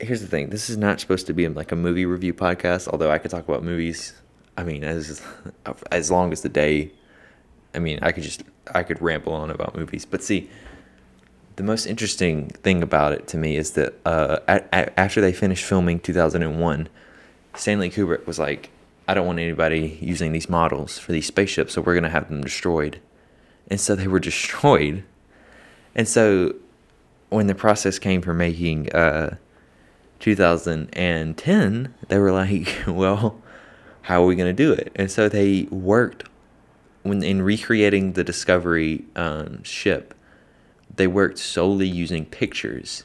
here's 0.00 0.20
the 0.20 0.26
thing 0.26 0.50
this 0.50 0.68
is 0.68 0.76
not 0.76 1.00
supposed 1.00 1.26
to 1.26 1.32
be 1.32 1.48
like 1.48 1.72
a 1.72 1.76
movie 1.76 2.06
review 2.06 2.34
podcast, 2.34 2.88
although 2.88 3.10
I 3.10 3.18
could 3.18 3.30
talk 3.30 3.48
about 3.48 3.62
movies. 3.62 4.14
I 4.56 4.64
mean, 4.64 4.84
as 4.84 5.22
as 5.90 6.10
long 6.10 6.32
as 6.32 6.42
the 6.42 6.48
day, 6.48 6.90
I 7.74 7.78
mean, 7.78 7.98
I 8.02 8.12
could 8.12 8.22
just 8.22 8.42
I 8.74 8.82
could 8.82 9.00
ramble 9.00 9.32
on 9.32 9.50
about 9.50 9.76
movies. 9.76 10.04
But 10.04 10.22
see, 10.22 10.50
the 11.56 11.62
most 11.62 11.86
interesting 11.86 12.48
thing 12.48 12.82
about 12.82 13.12
it 13.12 13.26
to 13.28 13.38
me 13.38 13.56
is 13.56 13.72
that 13.72 13.94
uh, 14.04 14.38
at, 14.48 14.68
at, 14.72 14.92
after 14.96 15.20
they 15.20 15.32
finished 15.32 15.64
filming 15.64 16.00
2001, 16.00 16.88
Stanley 17.54 17.90
Kubrick 17.90 18.26
was 18.26 18.38
like, 18.38 18.70
I 19.08 19.14
don't 19.14 19.26
want 19.26 19.38
anybody 19.38 19.98
using 20.00 20.32
these 20.32 20.48
models 20.48 20.98
for 20.98 21.12
these 21.12 21.26
spaceships, 21.26 21.74
so 21.74 21.80
we're 21.80 21.94
going 21.94 22.04
to 22.04 22.10
have 22.10 22.28
them 22.28 22.42
destroyed. 22.42 23.00
And 23.68 23.80
so 23.80 23.94
they 23.94 24.06
were 24.06 24.20
destroyed. 24.30 25.04
And 25.94 26.06
so 26.06 26.54
when 27.30 27.46
the 27.46 27.54
process 27.54 27.98
came 27.98 28.20
for 28.20 28.34
making 28.34 28.92
uh, 28.92 29.36
2010, 30.20 31.94
they 32.08 32.18
were 32.18 32.32
like, 32.32 32.74
well, 32.86 33.40
how 34.02 34.22
are 34.22 34.26
we 34.26 34.36
going 34.36 34.54
to 34.54 34.64
do 34.64 34.72
it? 34.72 34.92
And 34.94 35.10
so 35.10 35.28
they 35.28 35.62
worked 35.70 36.28
when 37.02 37.22
in 37.22 37.42
recreating 37.42 38.14
the 38.14 38.24
Discovery 38.24 39.04
um, 39.14 39.62
ship 39.62 40.14
they 40.96 41.06
worked 41.06 41.38
solely 41.38 41.86
using 41.86 42.24
pictures 42.24 43.04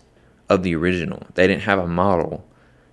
of 0.50 0.64
the 0.64 0.76
original. 0.76 1.24
They 1.36 1.48
didn't 1.48 1.64
have 1.64 1.80
a 1.80 1.88
model. 1.88 2.46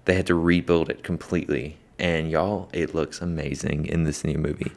They 0.04 0.14
had 0.14 0.26
to 0.26 0.34
rebuild 0.34 0.90
it 0.90 1.02
completely. 1.02 1.78
And 1.98 2.30
y'all, 2.30 2.68
it 2.72 2.94
looks 2.94 3.20
amazing 3.20 3.86
in 3.86 4.04
this 4.04 4.24
new 4.24 4.38
movie. 4.38 4.72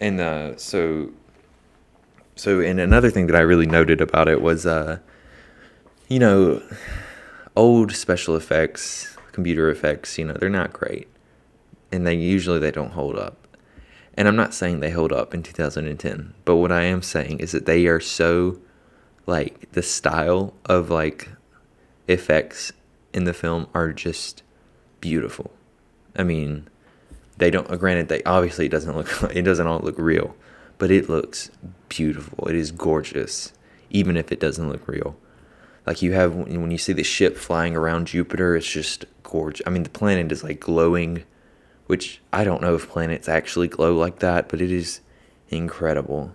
And 0.00 0.20
uh, 0.20 0.56
so, 0.56 1.10
so, 2.36 2.60
and 2.60 2.78
another 2.78 3.10
thing 3.10 3.26
that 3.26 3.36
I 3.36 3.40
really 3.40 3.66
noted 3.66 4.00
about 4.00 4.28
it 4.28 4.40
was, 4.42 4.66
uh, 4.66 4.98
you 6.08 6.18
know, 6.18 6.62
old 7.58 7.90
special 7.90 8.36
effects, 8.36 9.16
computer 9.32 9.68
effects, 9.68 10.16
you 10.16 10.24
know, 10.24 10.32
they're 10.34 10.48
not 10.48 10.72
great, 10.72 11.08
and 11.90 12.06
they 12.06 12.14
usually 12.14 12.60
they 12.60 12.70
don't 12.70 12.92
hold 12.92 13.18
up. 13.18 13.48
And 14.14 14.28
I'm 14.28 14.36
not 14.36 14.54
saying 14.54 14.78
they 14.78 14.90
hold 14.90 15.12
up 15.12 15.34
in 15.34 15.42
2010, 15.42 16.34
but 16.44 16.56
what 16.56 16.70
I 16.70 16.82
am 16.82 17.02
saying 17.02 17.40
is 17.40 17.50
that 17.50 17.66
they 17.66 17.86
are 17.88 18.00
so 18.00 18.60
like 19.26 19.72
the 19.72 19.82
style 19.82 20.54
of 20.66 20.88
like 20.88 21.28
effects 22.06 22.72
in 23.12 23.24
the 23.24 23.34
film 23.34 23.66
are 23.74 23.92
just 23.92 24.44
beautiful. 25.00 25.50
I 26.16 26.22
mean, 26.22 26.68
they 27.38 27.50
don't. 27.50 27.68
Granted, 27.78 28.08
they 28.08 28.22
obviously 28.22 28.66
it 28.66 28.70
doesn't 28.72 28.96
look. 28.96 29.08
It 29.34 29.42
doesn't 29.42 29.66
all 29.66 29.80
look 29.80 29.98
real, 29.98 30.36
but 30.78 30.92
it 30.92 31.08
looks 31.08 31.50
beautiful. 31.88 32.46
It 32.46 32.54
is 32.54 32.70
gorgeous, 32.70 33.52
even 33.90 34.16
if 34.16 34.30
it 34.30 34.38
doesn't 34.38 34.68
look 34.68 34.86
real. 34.86 35.16
Like 35.88 36.02
you 36.02 36.12
have 36.12 36.34
when 36.34 36.70
you 36.70 36.76
see 36.76 36.92
the 36.92 37.02
ship 37.02 37.38
flying 37.38 37.74
around 37.74 38.08
Jupiter, 38.08 38.54
it's 38.54 38.70
just 38.70 39.06
gorgeous. 39.22 39.66
I 39.66 39.70
mean, 39.70 39.84
the 39.84 39.88
planet 39.88 40.30
is 40.30 40.44
like 40.44 40.60
glowing, 40.60 41.24
which 41.86 42.20
I 42.30 42.44
don't 42.44 42.60
know 42.60 42.74
if 42.74 42.90
planets 42.90 43.26
actually 43.26 43.68
glow 43.68 43.96
like 43.96 44.18
that, 44.18 44.50
but 44.50 44.60
it 44.60 44.70
is 44.70 45.00
incredible. 45.48 46.30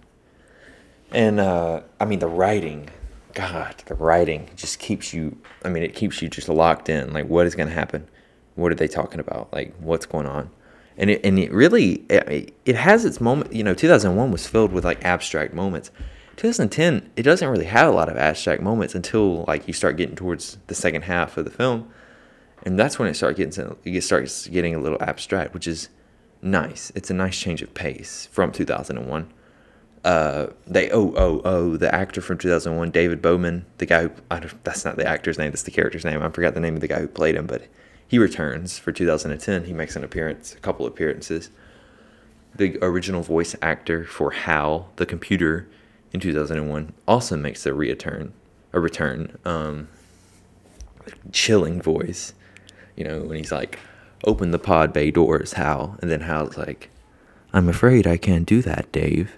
And 1.11 1.39
uh, 1.39 1.81
I 1.99 2.05
mean, 2.05 2.17
the 2.17 2.27
writing, 2.27 2.89
God, 3.35 3.75
the 3.85 3.93
writing 3.93 4.49
just 4.55 4.79
keeps 4.79 5.13
you, 5.13 5.37
I 5.63 5.69
mean, 5.69 5.83
it 5.83 5.93
keeps 5.93 6.19
you 6.19 6.29
just 6.29 6.49
locked 6.49 6.89
in. 6.89 7.13
Like, 7.13 7.27
what 7.27 7.45
is 7.45 7.53
going 7.53 7.69
to 7.69 7.75
happen? 7.75 8.07
What 8.55 8.71
are 8.71 8.75
they 8.75 8.87
talking 8.87 9.19
about? 9.19 9.53
Like, 9.53 9.75
what's 9.77 10.07
going 10.07 10.25
on? 10.25 10.49
And 10.97 11.11
it, 11.11 11.23
and 11.23 11.37
it 11.37 11.51
really, 11.51 12.03
it, 12.09 12.55
it 12.65 12.75
has 12.75 13.05
its 13.05 13.21
moment. 13.21 13.53
You 13.53 13.63
know, 13.63 13.75
2001 13.75 14.31
was 14.31 14.47
filled 14.47 14.73
with 14.73 14.83
like 14.83 15.05
abstract 15.05 15.53
moments. 15.53 15.91
2010, 16.37 17.11
it 17.15 17.23
doesn't 17.23 17.47
really 17.47 17.65
have 17.65 17.87
a 17.87 17.95
lot 17.95 18.09
of 18.09 18.17
abstract 18.17 18.61
moments 18.61 18.95
until 18.95 19.45
like 19.47 19.67
you 19.67 19.73
start 19.73 19.97
getting 19.97 20.15
towards 20.15 20.57
the 20.67 20.75
second 20.75 21.03
half 21.03 21.37
of 21.37 21.45
the 21.45 21.51
film. 21.51 21.89
And 22.63 22.79
that's 22.79 22.97
when 22.97 23.07
it 23.07 23.15
starts 23.15 23.37
getting, 23.37 23.75
it 23.83 24.03
starts 24.03 24.47
getting 24.47 24.73
a 24.73 24.79
little 24.79 25.01
abstract, 25.01 25.53
which 25.53 25.67
is 25.67 25.89
nice. 26.41 26.91
It's 26.95 27.09
a 27.09 27.13
nice 27.13 27.39
change 27.39 27.61
of 27.61 27.73
pace 27.73 28.27
from 28.31 28.51
2001 28.51 29.31
uh, 30.03 30.47
they 30.67 30.91
oh 30.91 31.13
oh 31.15 31.41
oh 31.45 31.77
the 31.77 31.93
actor 31.93 32.19
from 32.19 32.37
2001 32.37 32.91
David 32.91 33.21
Bowman 33.21 33.65
the 33.77 33.85
guy 33.85 34.03
who 34.03 34.11
that's 34.63 34.83
not 34.83 34.97
the 34.97 35.07
actor's 35.07 35.37
name 35.37 35.51
that's 35.51 35.63
the 35.63 35.71
character's 35.71 36.03
name 36.03 36.21
I 36.21 36.29
forgot 36.29 36.53
the 36.53 36.59
name 36.59 36.75
of 36.75 36.81
the 36.81 36.87
guy 36.87 36.99
who 36.99 37.07
played 37.07 37.35
him 37.35 37.47
but 37.47 37.67
he 38.05 38.19
returns 38.19 38.77
for 38.77 38.91
2010 38.91 39.63
he 39.63 39.73
makes 39.73 39.95
an 39.95 40.03
appearance 40.03 40.53
a 40.53 40.57
couple 40.57 40.85
appearances 40.85 41.51
the 42.53 42.77
original 42.81 43.21
voice 43.21 43.55
actor 43.61 44.03
for 44.03 44.31
Hal 44.31 44.89
the 44.97 45.05
computer 45.05 45.69
in 46.13 46.19
2001 46.19 46.93
also 47.07 47.35
makes 47.35 47.65
a 47.65 47.73
return 47.73 48.33
a 48.71 48.79
return 48.79 49.37
um, 49.45 49.87
chilling 51.31 51.81
voice 51.81 52.33
you 52.95 53.03
know 53.03 53.21
when 53.21 53.37
he's 53.37 53.51
like 53.51 53.79
open 54.25 54.51
the 54.51 54.59
pod 54.59 54.93
bay 54.93 55.11
doors 55.11 55.53
Hal 55.53 55.97
and 56.01 56.09
then 56.09 56.21
Hal's 56.21 56.57
like 56.57 56.89
I'm 57.51 57.67
afraid 57.69 58.07
I 58.07 58.17
can't 58.17 58.45
do 58.45 58.61
that 58.61 58.91
Dave 58.91 59.37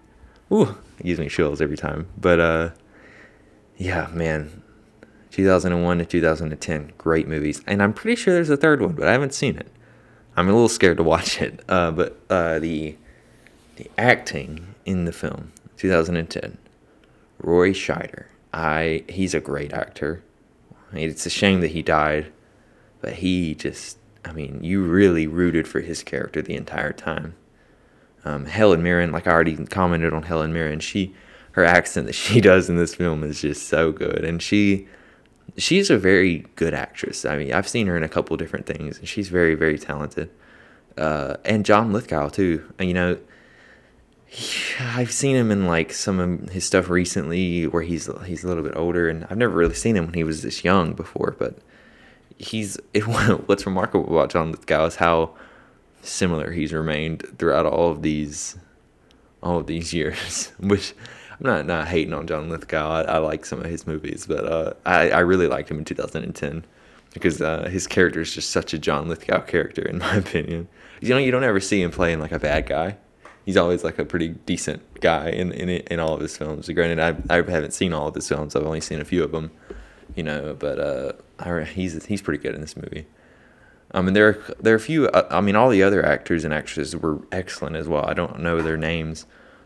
Ooh, 0.51 0.77
gives 1.03 1.19
me 1.19 1.29
chills 1.29 1.61
every 1.61 1.77
time. 1.77 2.07
But 2.17 2.39
uh, 2.39 2.69
yeah, 3.77 4.07
man, 4.13 4.61
2001 5.31 5.97
to 5.99 6.05
2010, 6.05 6.93
great 6.97 7.27
movies, 7.27 7.61
and 7.65 7.81
I'm 7.81 7.93
pretty 7.93 8.15
sure 8.15 8.33
there's 8.33 8.49
a 8.49 8.57
third 8.57 8.81
one, 8.81 8.93
but 8.93 9.07
I 9.07 9.11
haven't 9.11 9.33
seen 9.33 9.57
it. 9.57 9.67
I'm 10.38 10.49
a 10.49 10.53
little 10.53 10.69
scared 10.69 10.97
to 10.97 11.03
watch 11.03 11.41
it. 11.41 11.61
Uh, 11.67 11.91
but 11.91 12.19
uh, 12.29 12.59
the 12.59 12.97
the 13.77 13.89
acting 13.97 14.75
in 14.85 15.03
the 15.03 15.11
film, 15.11 15.51
2010, 15.77 16.57
Roy 17.39 17.71
Scheider. 17.71 18.26
I 18.54 19.04
he's 19.10 19.34
a 19.34 19.39
great 19.39 19.74
actor. 19.74 20.24
It's 20.93 21.26
a 21.26 21.30
shame 21.30 21.62
that 21.62 21.71
he 21.71 21.82
died, 21.82 22.32
but 23.02 23.13
he 23.13 23.56
just 23.56 23.98
I 24.24 24.32
mean, 24.32 24.63
you 24.63 24.84
really 24.84 25.28
rooted 25.28 25.67
for 25.67 25.82
his 25.82 26.02
character 26.04 26.41
the 26.41 26.56
entire 26.56 26.93
time 26.93 27.36
um, 28.26 28.45
Helen 28.45 28.82
Mirren, 28.82 29.12
like 29.12 29.28
I 29.28 29.32
already 29.32 29.56
commented 29.67 30.13
on 30.13 30.24
Helen 30.24 30.52
Mirren, 30.52 30.80
she 30.80 31.13
her 31.52 31.63
accent 31.63 32.08
that 32.08 32.13
she 32.15 32.41
does 32.41 32.69
in 32.69 32.76
this 32.76 32.95
film 32.95 33.24
is 33.24 33.41
just 33.41 33.69
so 33.69 33.91
good, 33.91 34.26
and 34.26 34.41
she 34.41 34.88
she's 35.58 35.89
a 35.89 35.98
very 35.98 36.45
good 36.56 36.74
actress. 36.74 37.24
I 37.24 37.38
mean, 37.38 37.54
I've 37.54 37.67
seen 37.67 37.88
her 37.88 37.95
in 37.95 38.04
a 38.04 38.10
couple 38.10 38.36
different 38.36 38.65
things, 38.65 38.98
and 38.98 39.08
she's 39.08 39.30
very 39.30 39.56
very 39.56 39.78
talented. 39.78 40.30
Uh, 40.98 41.38
and 41.45 41.65
John 41.65 41.93
Lithgow 41.93 42.30
too. 42.30 42.74
You 42.80 42.93
know, 42.93 43.17
he, 44.36 44.84
I've 44.84 45.12
seen 45.12 45.36
him 45.36 45.50
in 45.50 45.65
like 45.65 45.93
some 45.93 46.19
of 46.19 46.50
his 46.50 46.65
stuff 46.65 46.89
recently 46.89 47.67
where 47.67 47.84
he's 47.84 48.10
he's 48.26 48.43
a 48.43 48.48
little 48.48 48.63
bit 48.63 48.76
older, 48.76 49.08
and 49.08 49.26
I've 49.30 49.38
never 49.38 49.56
really 49.56 49.76
seen 49.76 49.95
him 49.95 50.06
when 50.06 50.13
he 50.13 50.24
was 50.24 50.41
this 50.41 50.63
young 50.63 50.93
before. 50.93 51.36
But 51.38 51.58
he's 52.38 52.78
it, 52.93 53.02
what's 53.48 53.65
remarkable 53.65 54.06
about 54.06 54.32
John 54.32 54.52
Lithgow 54.52 54.86
is 54.86 54.95
how 54.98 55.36
similar 56.02 56.52
he's 56.52 56.74
remained 56.74 57.24
throughout 57.38 57.65
all 57.65 57.89
of 57.91 58.02
these 58.02 58.58
all 59.41 59.58
of 59.58 59.67
these 59.67 59.93
years 60.02 60.52
which 60.60 60.93
i'm 61.32 61.45
not 61.48 61.65
not 61.65 61.88
hating 61.88 62.13
on 62.13 62.28
john 62.28 62.50
lithgow 62.50 62.89
i, 62.89 63.02
I 63.02 63.17
like 63.17 63.45
some 63.45 63.60
of 63.60 63.65
his 63.65 63.88
movies 63.88 64.26
but 64.28 64.45
uh, 64.45 64.74
I, 64.86 65.10
I 65.10 65.19
really 65.19 65.48
liked 65.48 65.69
him 65.69 65.80
in 65.80 65.86
2010 65.86 66.65
because 67.13 67.41
uh, 67.41 67.69
his 67.69 67.88
character 67.88 68.21
is 68.21 68.34
just 68.34 68.52
such 68.52 68.74
a 68.74 68.80
john 68.80 69.08
lithgow 69.08 69.41
character 69.41 69.82
in 69.82 69.98
my 69.98 70.15
opinion 70.17 70.67
you 71.02 71.10
know 71.10 71.17
you 71.17 71.32
don't 71.32 71.43
ever 71.43 71.60
see 71.60 71.82
him 71.82 71.91
playing 71.91 72.19
like 72.19 72.32
a 72.32 72.39
bad 72.39 72.67
guy 72.67 72.98
he's 73.45 73.58
always 73.58 73.84
like 73.84 73.99
a 73.99 74.05
pretty 74.05 74.29
decent 74.29 74.81
guy 75.01 75.29
in 75.29 75.51
in, 75.51 75.69
in 75.69 75.99
all 75.99 76.13
of 76.13 76.21
his 76.21 76.36
films 76.36 76.67
granted 76.69 76.99
I, 76.99 77.15
I 77.34 77.38
haven't 77.38 77.73
seen 77.73 77.93
all 77.93 78.08
of 78.08 78.15
his 78.15 78.27
films 78.27 78.55
i've 78.55 78.65
only 78.65 78.81
seen 78.81 78.99
a 78.99 79.05
few 79.05 79.23
of 79.23 79.31
them 79.31 79.51
you 80.15 80.23
know 80.23 80.55
but 80.58 80.79
uh, 80.79 81.13
I, 81.39 81.63
he's 81.63 82.05
he's 82.05 82.21
pretty 82.21 82.41
good 82.41 82.55
in 82.55 82.62
this 82.62 82.75
movie 82.75 83.05
I 83.91 84.01
mean, 84.01 84.13
there 84.13 84.27
are, 84.27 84.55
there 84.60 84.73
are 84.73 84.77
a 84.77 84.79
few. 84.79 85.08
Uh, 85.08 85.27
I 85.29 85.39
mean, 85.39 85.55
all 85.55 85.69
the 85.69 85.84
other 85.84 86.05
actors 86.05 86.43
and 86.43 86.53
actresses 86.53 86.95
were 86.95 87.21
excellent 87.31 87.77
as 87.77 87.88
well. 87.88 88.05
I 88.05 88.13
don't 88.13 88.39
know 88.39 88.62
their 88.62 88.75
names, 88.75 89.25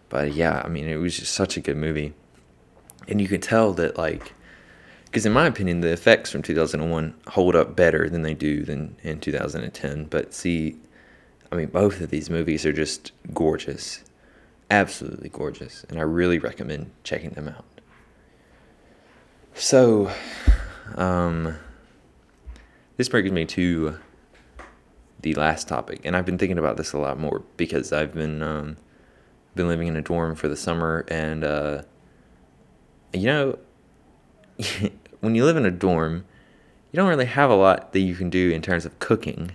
but 0.10 0.34
yeah, 0.34 0.62
I 0.64 0.68
mean, 0.68 0.88
it 0.88 0.98
was 0.98 1.18
just 1.18 1.34
such 1.34 1.58
a 1.58 1.62
good 1.62 1.78
movie, 1.78 2.14
and 3.08 3.20
you 3.20 3.28
can 3.28 3.42
tell 3.42 3.74
that 3.74 3.98
like 3.98 4.34
because 5.06 5.26
in 5.26 5.34
my 5.34 5.48
opinion, 5.48 5.82
the 5.82 5.92
effects 5.92 6.32
from 6.32 6.44
2001 6.44 7.16
hold 7.30 7.56
up 7.56 7.76
better 7.76 8.08
than 8.08 8.22
they 8.22 8.36
do 8.36 8.64
than 8.64 8.96
in 9.02 9.20
2010. 9.20 10.06
But 10.06 10.34
see, 10.34 10.78
I 11.52 11.56
mean, 11.56 11.68
both 11.68 12.02
of 12.02 12.10
these 12.10 12.30
movies 12.30 12.66
are 12.66 12.74
just 12.74 13.12
gorgeous, 13.34 14.04
absolutely 14.70 15.30
gorgeous, 15.30 15.84
and 15.90 15.98
I 15.98 16.04
really 16.04 16.38
recommend 16.38 16.92
checking 17.04 17.32
them 17.32 17.48
out. 17.48 17.66
So, 19.56 20.12
um, 20.96 21.58
this 22.98 23.10
brings 23.10 23.32
me 23.32 23.46
to 23.46 23.98
the 25.22 25.34
last 25.36 25.68
topic, 25.68 26.02
and 26.04 26.16
I've 26.16 26.26
been 26.26 26.38
thinking 26.38 26.60
about 26.60 26.78
this 26.78 26.94
a 26.94 26.98
lot 26.98 27.20
more 27.20 27.44
because 27.58 27.92
I've 27.92 28.14
been 28.14 28.42
um, 28.44 28.78
been 29.56 29.68
living 29.68 29.88
in 29.88 29.96
a 29.96 30.02
dorm 30.02 30.36
for 30.36 30.48
the 30.48 30.56
summer, 30.56 31.04
and 31.08 31.44
uh, 31.44 31.82
you 33.14 33.26
know, 33.26 33.58
when 35.20 35.36
you 35.36 35.46
live 35.46 35.58
in 35.58 35.66
a 35.66 35.72
dorm, 35.72 36.26
you 36.92 36.98
don't 36.98 37.10
really 37.10 37.26
have 37.26 37.50
a 37.50 37.56
lot 37.56 37.94
that 37.94 38.00
you 38.00 38.16
can 38.16 38.30
do 38.30 38.52
in 38.52 38.62
terms 38.62 38.86
of 38.86 39.00
cooking. 39.00 39.52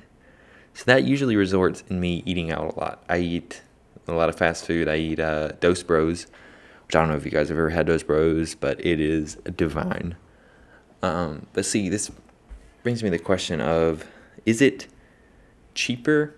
So 0.74 0.84
that 0.86 1.04
usually 1.04 1.36
resorts 1.36 1.84
in 1.88 2.00
me 2.00 2.22
eating 2.26 2.50
out 2.50 2.74
a 2.74 2.78
lot. 2.78 3.04
I 3.08 3.18
eat 3.18 3.62
a 4.08 4.12
lot 4.12 4.28
of 4.28 4.36
fast 4.36 4.66
food. 4.66 4.88
I 4.88 4.96
eat 4.96 5.20
uh, 5.20 5.52
Dos 5.60 5.82
Bros, 5.82 6.26
which 6.86 6.96
I 6.96 7.00
don't 7.00 7.08
know 7.08 7.16
if 7.16 7.24
you 7.24 7.30
guys 7.30 7.48
have 7.48 7.56
ever 7.56 7.70
had 7.70 7.86
Dos 7.86 8.02
Bros, 8.02 8.54
but 8.54 8.84
it 8.84 9.00
is 9.00 9.36
divine. 9.56 10.16
Um, 11.02 11.46
but 11.52 11.64
see, 11.64 11.88
this 11.88 12.10
brings 12.82 13.02
me 13.02 13.08
the 13.08 13.18
question 13.18 13.60
of 13.60 14.04
is 14.44 14.60
it 14.60 14.88
cheaper 15.74 16.34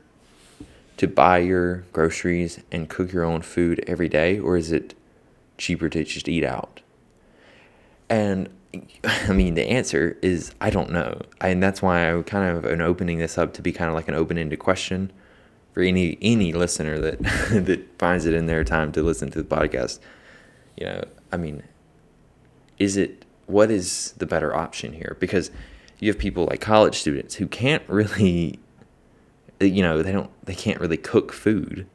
to 0.96 1.06
buy 1.06 1.38
your 1.38 1.84
groceries 1.92 2.60
and 2.70 2.88
cook 2.88 3.12
your 3.12 3.24
own 3.24 3.42
food 3.42 3.82
every 3.86 4.08
day, 4.08 4.38
or 4.38 4.56
is 4.56 4.70
it 4.70 4.94
cheaper 5.58 5.88
to 5.88 6.04
just 6.04 6.28
eat 6.28 6.44
out? 6.44 6.82
And 8.08 8.48
I 9.04 9.32
mean, 9.32 9.54
the 9.54 9.68
answer 9.68 10.16
is 10.22 10.52
I 10.60 10.70
don't 10.70 10.90
know, 10.90 11.20
and 11.40 11.62
that's 11.62 11.82
why 11.82 12.12
I 12.12 12.22
kind 12.22 12.56
of 12.56 12.66
am 12.66 12.80
opening 12.80 13.18
this 13.18 13.38
up 13.38 13.54
to 13.54 13.62
be 13.62 13.72
kind 13.72 13.88
of 13.88 13.94
like 13.94 14.08
an 14.08 14.14
open-ended 14.14 14.58
question 14.58 15.12
for 15.72 15.82
any 15.82 16.18
any 16.22 16.52
listener 16.52 16.98
that 16.98 17.18
that 17.50 17.98
finds 17.98 18.26
it 18.26 18.34
in 18.34 18.46
their 18.46 18.64
time 18.64 18.92
to 18.92 19.02
listen 19.02 19.30
to 19.30 19.42
the 19.42 19.56
podcast. 19.56 19.98
You 20.76 20.86
know, 20.86 21.04
I 21.32 21.36
mean, 21.36 21.62
is 22.78 22.96
it 22.96 23.24
what 23.46 23.70
is 23.70 24.12
the 24.18 24.26
better 24.26 24.54
option 24.54 24.92
here? 24.92 25.16
Because 25.20 25.50
you 25.98 26.10
have 26.10 26.18
people 26.18 26.44
like 26.44 26.60
college 26.60 26.96
students 26.96 27.36
who 27.36 27.46
can't 27.46 27.82
really, 27.88 28.58
you 29.60 29.82
know, 29.82 30.02
they 30.02 30.12
don't 30.12 30.30
they 30.44 30.54
can't 30.54 30.80
really 30.80 30.96
cook 30.96 31.32
food 31.32 31.86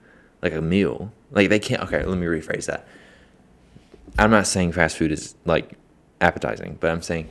like 0.41 0.53
a 0.53 0.61
meal. 0.61 1.11
Like 1.31 1.49
they 1.49 1.59
can't. 1.59 1.81
Okay, 1.83 2.03
let 2.03 2.17
me 2.17 2.25
rephrase 2.25 2.65
that. 2.65 2.87
I'm 4.17 4.31
not 4.31 4.47
saying 4.47 4.73
fast 4.73 4.97
food 4.97 5.11
is 5.11 5.35
like 5.45 5.73
appetizing, 6.21 6.77
but 6.79 6.91
I'm 6.91 7.01
saying 7.01 7.29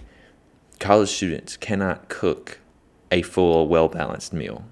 college 0.79 1.09
students 1.09 1.57
cannot 1.57 2.09
cook 2.09 2.59
a 3.11 3.23
full, 3.23 3.69
well 3.69 3.89
balanced 3.89 4.33
meal, 4.33 4.65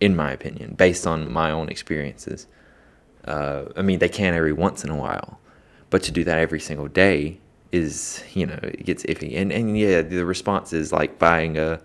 in 0.00 0.14
my 0.14 0.32
opinion, 0.32 0.74
based 0.74 1.06
on 1.06 1.32
my 1.32 1.50
own 1.50 1.68
experiences. 1.68 2.46
Uh, 3.24 3.64
I 3.76 3.82
mean, 3.82 3.98
they 3.98 4.08
can 4.08 4.34
every 4.34 4.52
once 4.52 4.84
in 4.84 4.90
a 4.90 4.96
while, 4.96 5.40
but 5.90 6.02
to 6.04 6.12
do 6.12 6.22
that 6.24 6.38
every 6.38 6.60
single 6.60 6.88
day 6.88 7.40
is, 7.72 8.22
you 8.34 8.46
know, 8.46 8.58
it 8.62 8.84
gets 8.84 9.02
iffy. 9.04 9.36
And 9.36 9.50
and 9.52 9.76
yeah, 9.76 10.02
the 10.02 10.24
response 10.24 10.72
is 10.72 10.92
like 10.92 11.18
buying 11.18 11.58
a 11.58 11.80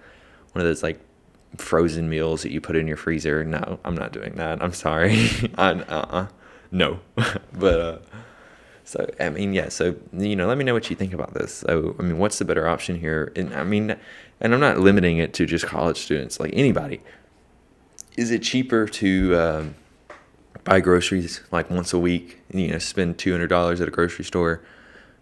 one 0.52 0.62
of 0.62 0.63
those 0.63 0.84
like 0.84 1.00
frozen 1.58 2.10
meals 2.10 2.44
that 2.44 2.52
you 2.52 2.62
put 2.62 2.76
in 2.76 2.88
your 2.88 2.98
freezer. 2.98 3.44
No, 3.44 3.80
I'm 3.84 3.96
not 3.96 4.12
doing 4.12 4.34
that. 4.36 4.62
I'm 4.62 4.74
sorry. 4.74 5.28
I, 5.58 5.72
uh-uh. 5.72 6.28
No, 6.72 7.00
but 7.54 7.80
uh, 7.80 7.98
so 8.92 9.10
I 9.22 9.30
mean, 9.30 9.54
yeah. 9.54 9.70
So 9.70 9.96
you 10.12 10.36
know, 10.36 10.48
let 10.48 10.58
me 10.58 10.66
know 10.66 10.74
what 10.74 10.90
you 10.90 10.98
think 10.98 11.14
about 11.14 11.34
this. 11.34 11.54
So 11.54 11.96
I 11.98 12.04
mean, 12.04 12.18
what's 12.18 12.40
the 12.40 12.44
better 12.44 12.68
option 12.68 13.00
here? 13.00 13.32
And 13.38 13.54
I 13.54 13.64
mean, 13.64 13.96
and 14.42 14.54
I'm 14.54 14.60
not 14.60 14.80
limiting 14.80 15.18
it 15.18 15.34
to 15.36 15.46
just 15.46 15.66
college 15.66 15.98
students, 15.98 16.42
like 16.42 16.52
anybody. 16.54 17.00
Is 18.18 18.32
it 18.32 18.44
cheaper 18.44 18.88
to 18.88 19.38
um, 19.38 19.76
buy 20.66 20.82
groceries 20.82 21.40
like 21.52 21.70
once 21.70 21.94
a 21.94 22.00
week? 22.00 22.42
You 22.54 22.68
know, 22.68 22.80
spend 22.80 23.18
two 23.18 23.32
hundred 23.32 23.48
dollars 23.48 23.80
at 23.80 23.88
a 23.88 23.92
grocery 23.92 24.26
store, 24.26 24.62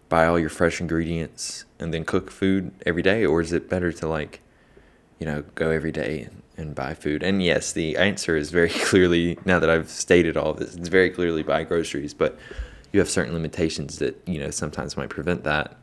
buy 0.08 0.26
all 0.26 0.36
your 0.36 0.48
fresh 0.48 0.80
ingredients, 0.80 1.64
and 1.78 1.94
then 1.94 2.04
cook 2.04 2.32
food 2.32 2.72
every 2.84 3.02
day, 3.02 3.24
or 3.24 3.40
is 3.40 3.52
it 3.52 3.70
better 3.70 3.92
to 3.92 4.08
like, 4.08 4.40
you 5.20 5.26
know, 5.26 5.44
go 5.54 5.70
every 5.70 5.92
day 5.92 6.22
and, 6.22 6.42
and 6.56 6.74
buy 6.74 6.94
food? 6.94 7.22
And 7.22 7.40
yes, 7.40 7.70
the 7.70 7.96
answer 7.96 8.36
is 8.36 8.50
very 8.50 8.68
clearly 8.90 9.38
now 9.44 9.60
that 9.60 9.70
I've 9.70 9.90
stated 9.90 10.36
all 10.36 10.54
this, 10.54 10.74
it's 10.74 10.88
very 10.88 11.10
clearly 11.10 11.44
buy 11.44 11.62
groceries, 11.62 12.14
but 12.14 12.36
you 12.92 13.00
have 13.00 13.08
certain 13.08 13.34
limitations 13.34 13.98
that 13.98 14.20
you 14.26 14.38
know 14.38 14.50
sometimes 14.50 14.96
might 14.96 15.10
prevent 15.10 15.44
that. 15.44 15.76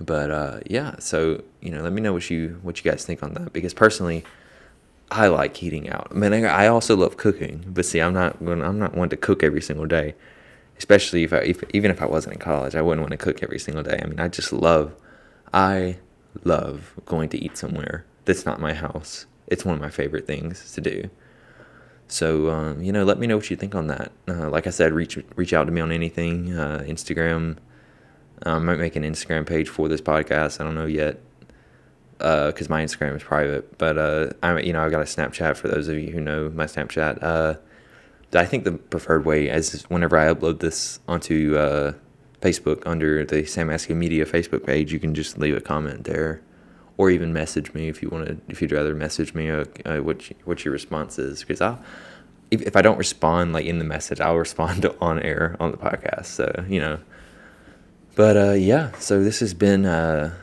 But 0.00 0.30
uh, 0.30 0.60
yeah, 0.66 0.96
so 0.98 1.42
you 1.60 1.70
know, 1.70 1.82
let 1.82 1.92
me 1.92 2.00
know 2.02 2.12
what 2.12 2.28
you 2.30 2.58
what 2.62 2.82
you 2.82 2.90
guys 2.90 3.04
think 3.04 3.22
on 3.22 3.34
that 3.34 3.52
because 3.52 3.74
personally, 3.74 4.24
I 5.10 5.28
like 5.28 5.62
eating 5.62 5.88
out. 5.88 6.08
I 6.10 6.14
mean, 6.14 6.32
I 6.44 6.66
also 6.66 6.96
love 6.96 7.16
cooking, 7.16 7.64
but 7.68 7.84
see, 7.84 8.00
I'm 8.00 8.14
not 8.14 8.36
I'm 8.40 8.78
not 8.78 8.94
one 8.94 9.08
to 9.10 9.16
cook 9.16 9.42
every 9.42 9.62
single 9.62 9.86
day, 9.86 10.14
especially 10.78 11.24
if 11.24 11.32
I 11.32 11.38
if, 11.38 11.62
even 11.72 11.90
if 11.90 12.02
I 12.02 12.06
wasn't 12.06 12.34
in 12.34 12.40
college, 12.40 12.74
I 12.74 12.82
wouldn't 12.82 13.02
want 13.02 13.12
to 13.12 13.16
cook 13.16 13.42
every 13.42 13.58
single 13.58 13.82
day. 13.82 14.00
I 14.02 14.06
mean, 14.06 14.20
I 14.20 14.28
just 14.28 14.52
love, 14.52 14.94
I 15.54 15.98
love 16.44 16.94
going 17.06 17.30
to 17.30 17.38
eat 17.38 17.56
somewhere 17.56 18.04
that's 18.26 18.44
not 18.44 18.60
my 18.60 18.74
house. 18.74 19.24
It's 19.46 19.64
one 19.64 19.76
of 19.76 19.80
my 19.80 19.88
favorite 19.88 20.26
things 20.26 20.72
to 20.72 20.80
do. 20.82 21.08
So 22.08 22.50
um, 22.50 22.82
you 22.82 22.92
know, 22.92 23.04
let 23.04 23.18
me 23.18 23.26
know 23.26 23.36
what 23.36 23.50
you 23.50 23.56
think 23.56 23.74
on 23.74 23.88
that. 23.88 24.12
Uh, 24.28 24.48
like 24.50 24.66
I 24.66 24.70
said, 24.70 24.92
reach 24.92 25.18
reach 25.34 25.52
out 25.52 25.64
to 25.64 25.72
me 25.72 25.80
on 25.80 25.92
anything. 25.92 26.56
Uh, 26.56 26.84
Instagram. 26.86 27.56
I 28.42 28.58
might 28.58 28.78
make 28.78 28.96
an 28.96 29.02
Instagram 29.02 29.46
page 29.46 29.68
for 29.68 29.88
this 29.88 30.00
podcast. 30.00 30.60
I 30.60 30.64
don't 30.64 30.74
know 30.74 30.86
yet 30.86 31.20
because 32.18 32.66
uh, 32.66 32.70
my 32.70 32.82
Instagram 32.82 33.16
is 33.16 33.22
private. 33.22 33.78
But 33.78 33.98
uh, 33.98 34.30
I, 34.42 34.60
you 34.60 34.72
know, 34.72 34.82
I've 34.82 34.90
got 34.90 35.00
a 35.00 35.04
Snapchat 35.04 35.56
for 35.56 35.68
those 35.68 35.88
of 35.88 35.98
you 35.98 36.10
who 36.10 36.20
know 36.20 36.50
my 36.50 36.66
Snapchat. 36.66 37.22
Uh, 37.22 37.54
I 38.34 38.44
think 38.44 38.64
the 38.64 38.72
preferred 38.72 39.24
way 39.24 39.48
is 39.48 39.84
whenever 39.84 40.18
I 40.18 40.32
upload 40.32 40.60
this 40.60 41.00
onto 41.08 41.56
uh, 41.56 41.92
Facebook 42.40 42.82
under 42.86 43.24
the 43.24 43.44
Sam 43.46 43.70
Askew 43.70 43.94
Media 43.94 44.26
Facebook 44.26 44.66
page, 44.66 44.92
you 44.92 44.98
can 44.98 45.14
just 45.14 45.38
leave 45.38 45.56
a 45.56 45.60
comment 45.60 46.04
there 46.04 46.42
or 46.98 47.10
even 47.10 47.32
message 47.32 47.74
me 47.74 47.88
if 47.88 48.02
you 48.02 48.08
want 48.08 48.26
to 48.26 48.36
if 48.48 48.62
you'd 48.62 48.72
rather 48.72 48.94
message 48.94 49.34
me 49.34 49.50
uh, 49.50 49.64
uh, 49.84 49.98
what 49.98 50.30
you, 50.30 50.36
what 50.44 50.64
your 50.64 50.72
response 50.72 51.18
is 51.18 51.40
because 51.40 51.60
I'll 51.60 51.80
if, 52.50 52.62
if 52.62 52.76
I 52.76 52.82
don't 52.82 52.98
respond 52.98 53.52
like 53.52 53.66
in 53.66 53.78
the 53.78 53.84
message 53.84 54.20
I'll 54.20 54.36
respond 54.46 54.86
on 55.00 55.20
air 55.20 55.56
on 55.60 55.70
the 55.70 55.76
podcast 55.76 56.26
so 56.26 56.64
you 56.68 56.80
know. 56.80 56.98
But 58.14 58.36
uh, 58.36 58.52
yeah 58.52 58.92
so 58.98 59.22
this 59.22 59.40
has 59.40 59.52
been 59.52 59.84
uh, 59.84 60.34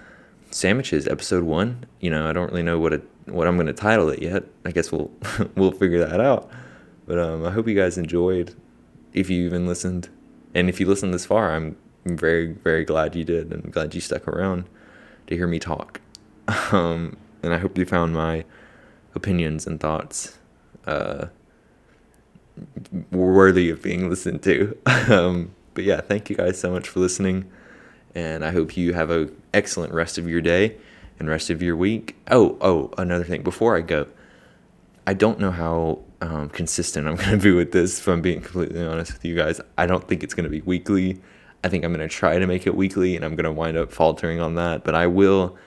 sandwiches 0.51 1.07
episode 1.07 1.43
one. 1.43 1.85
You 1.99 2.11
know 2.11 2.29
I 2.29 2.33
don't 2.33 2.49
really 2.51 2.63
know 2.63 2.79
what 2.79 3.01
what 3.25 3.47
I'm 3.47 3.57
gonna 3.57 3.73
title 3.73 4.09
it 4.09 4.21
yet. 4.21 4.43
I 4.65 4.71
guess 4.71 4.91
we'll 4.91 5.11
we'll 5.55 5.71
figure 5.71 6.05
that 6.05 6.19
out. 6.19 6.49
But 7.05 7.19
um, 7.19 7.45
I 7.45 7.51
hope 7.51 7.67
you 7.67 7.75
guys 7.75 7.97
enjoyed 7.97 8.55
if 9.13 9.29
you 9.29 9.45
even 9.45 9.67
listened. 9.67 10.09
And 10.55 10.69
if 10.69 10.79
you 10.79 10.85
listened 10.85 11.13
this 11.13 11.25
far 11.25 11.55
I'm 11.55 11.75
very 12.05 12.51
very 12.51 12.85
glad 12.85 13.15
you 13.15 13.23
did 13.23 13.51
and 13.51 13.71
glad 13.71 13.95
you 13.95 14.01
stuck 14.01 14.27
around 14.27 14.65
to 15.27 15.35
hear 15.35 15.47
me 15.47 15.57
talk 15.57 16.01
um, 16.47 17.17
and 17.41 17.53
I 17.53 17.57
hope 17.57 17.77
you 17.77 17.85
found 17.85 18.13
my 18.13 18.45
opinions 19.15 19.67
and 19.67 19.79
thoughts 19.79 20.37
uh, 20.85 21.27
worthy 23.11 23.69
of 23.69 23.81
being 23.81 24.09
listened 24.09 24.43
to. 24.43 24.77
um, 25.09 25.53
but 25.73 25.83
yeah, 25.83 26.01
thank 26.01 26.29
you 26.29 26.35
guys 26.35 26.59
so 26.59 26.71
much 26.71 26.87
for 26.87 26.99
listening, 26.99 27.49
and 28.15 28.45
I 28.45 28.51
hope 28.51 28.77
you 28.77 28.93
have 28.93 29.09
a 29.09 29.29
excellent 29.53 29.93
rest 29.93 30.17
of 30.17 30.27
your 30.27 30.41
day 30.41 30.77
and 31.19 31.29
rest 31.29 31.49
of 31.49 31.61
your 31.61 31.75
week. 31.75 32.15
Oh, 32.29 32.57
oh, 32.61 32.91
another 32.97 33.23
thing 33.23 33.43
before 33.43 33.75
I 33.75 33.81
go, 33.81 34.07
I 35.07 35.13
don't 35.13 35.39
know 35.39 35.51
how 35.51 35.99
um, 36.21 36.49
consistent 36.49 37.07
I'm 37.07 37.15
going 37.17 37.31
to 37.31 37.37
be 37.37 37.51
with 37.51 37.71
this. 37.71 37.99
If 37.99 38.07
I'm 38.07 38.21
being 38.21 38.41
completely 38.41 38.85
honest 38.85 39.13
with 39.13 39.25
you 39.25 39.35
guys, 39.35 39.59
I 39.77 39.85
don't 39.85 40.07
think 40.07 40.23
it's 40.23 40.33
going 40.33 40.45
to 40.45 40.49
be 40.49 40.61
weekly. 40.61 41.19
I 41.63 41.69
think 41.69 41.85
I'm 41.85 41.93
going 41.93 42.07
to 42.07 42.13
try 42.13 42.37
to 42.37 42.45
make 42.45 42.67
it 42.67 42.75
weekly, 42.75 43.15
and 43.15 43.23
I'm 43.23 43.35
going 43.35 43.45
to 43.45 43.51
wind 43.51 43.77
up 43.77 43.91
faltering 43.91 44.39
on 44.41 44.55
that. 44.55 44.83
But 44.83 44.95
I 44.95 45.07
will 45.07 45.57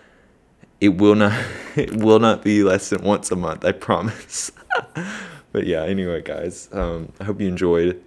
it 0.81 0.97
will 0.97 1.15
not 1.15 1.33
it 1.77 1.95
will 1.97 2.19
not 2.19 2.43
be 2.43 2.63
less 2.63 2.91
than 2.91 3.03
once 3.03 3.31
a 3.31 3.37
month 3.37 3.65
i 3.65 3.73
promise. 3.73 4.51
But 5.53 5.67
yeah 5.67 5.85
anyway 5.85 6.21
guys 6.21 6.69
um, 6.73 7.13
i 7.21 7.25
hope 7.25 7.41
you 7.41 7.49
enjoyed. 7.49 8.03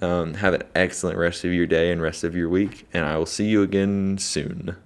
Um, 0.00 0.32
have 0.34 0.54
an 0.54 0.62
excellent 0.74 1.18
rest 1.18 1.44
of 1.44 1.52
your 1.52 1.66
day 1.66 1.92
and 1.92 2.00
rest 2.00 2.24
of 2.24 2.34
your 2.34 2.48
week 2.48 2.88
and 2.94 3.04
i 3.04 3.18
will 3.18 3.26
see 3.26 3.44
you 3.44 3.60
again 3.62 4.16
soon 4.16 4.76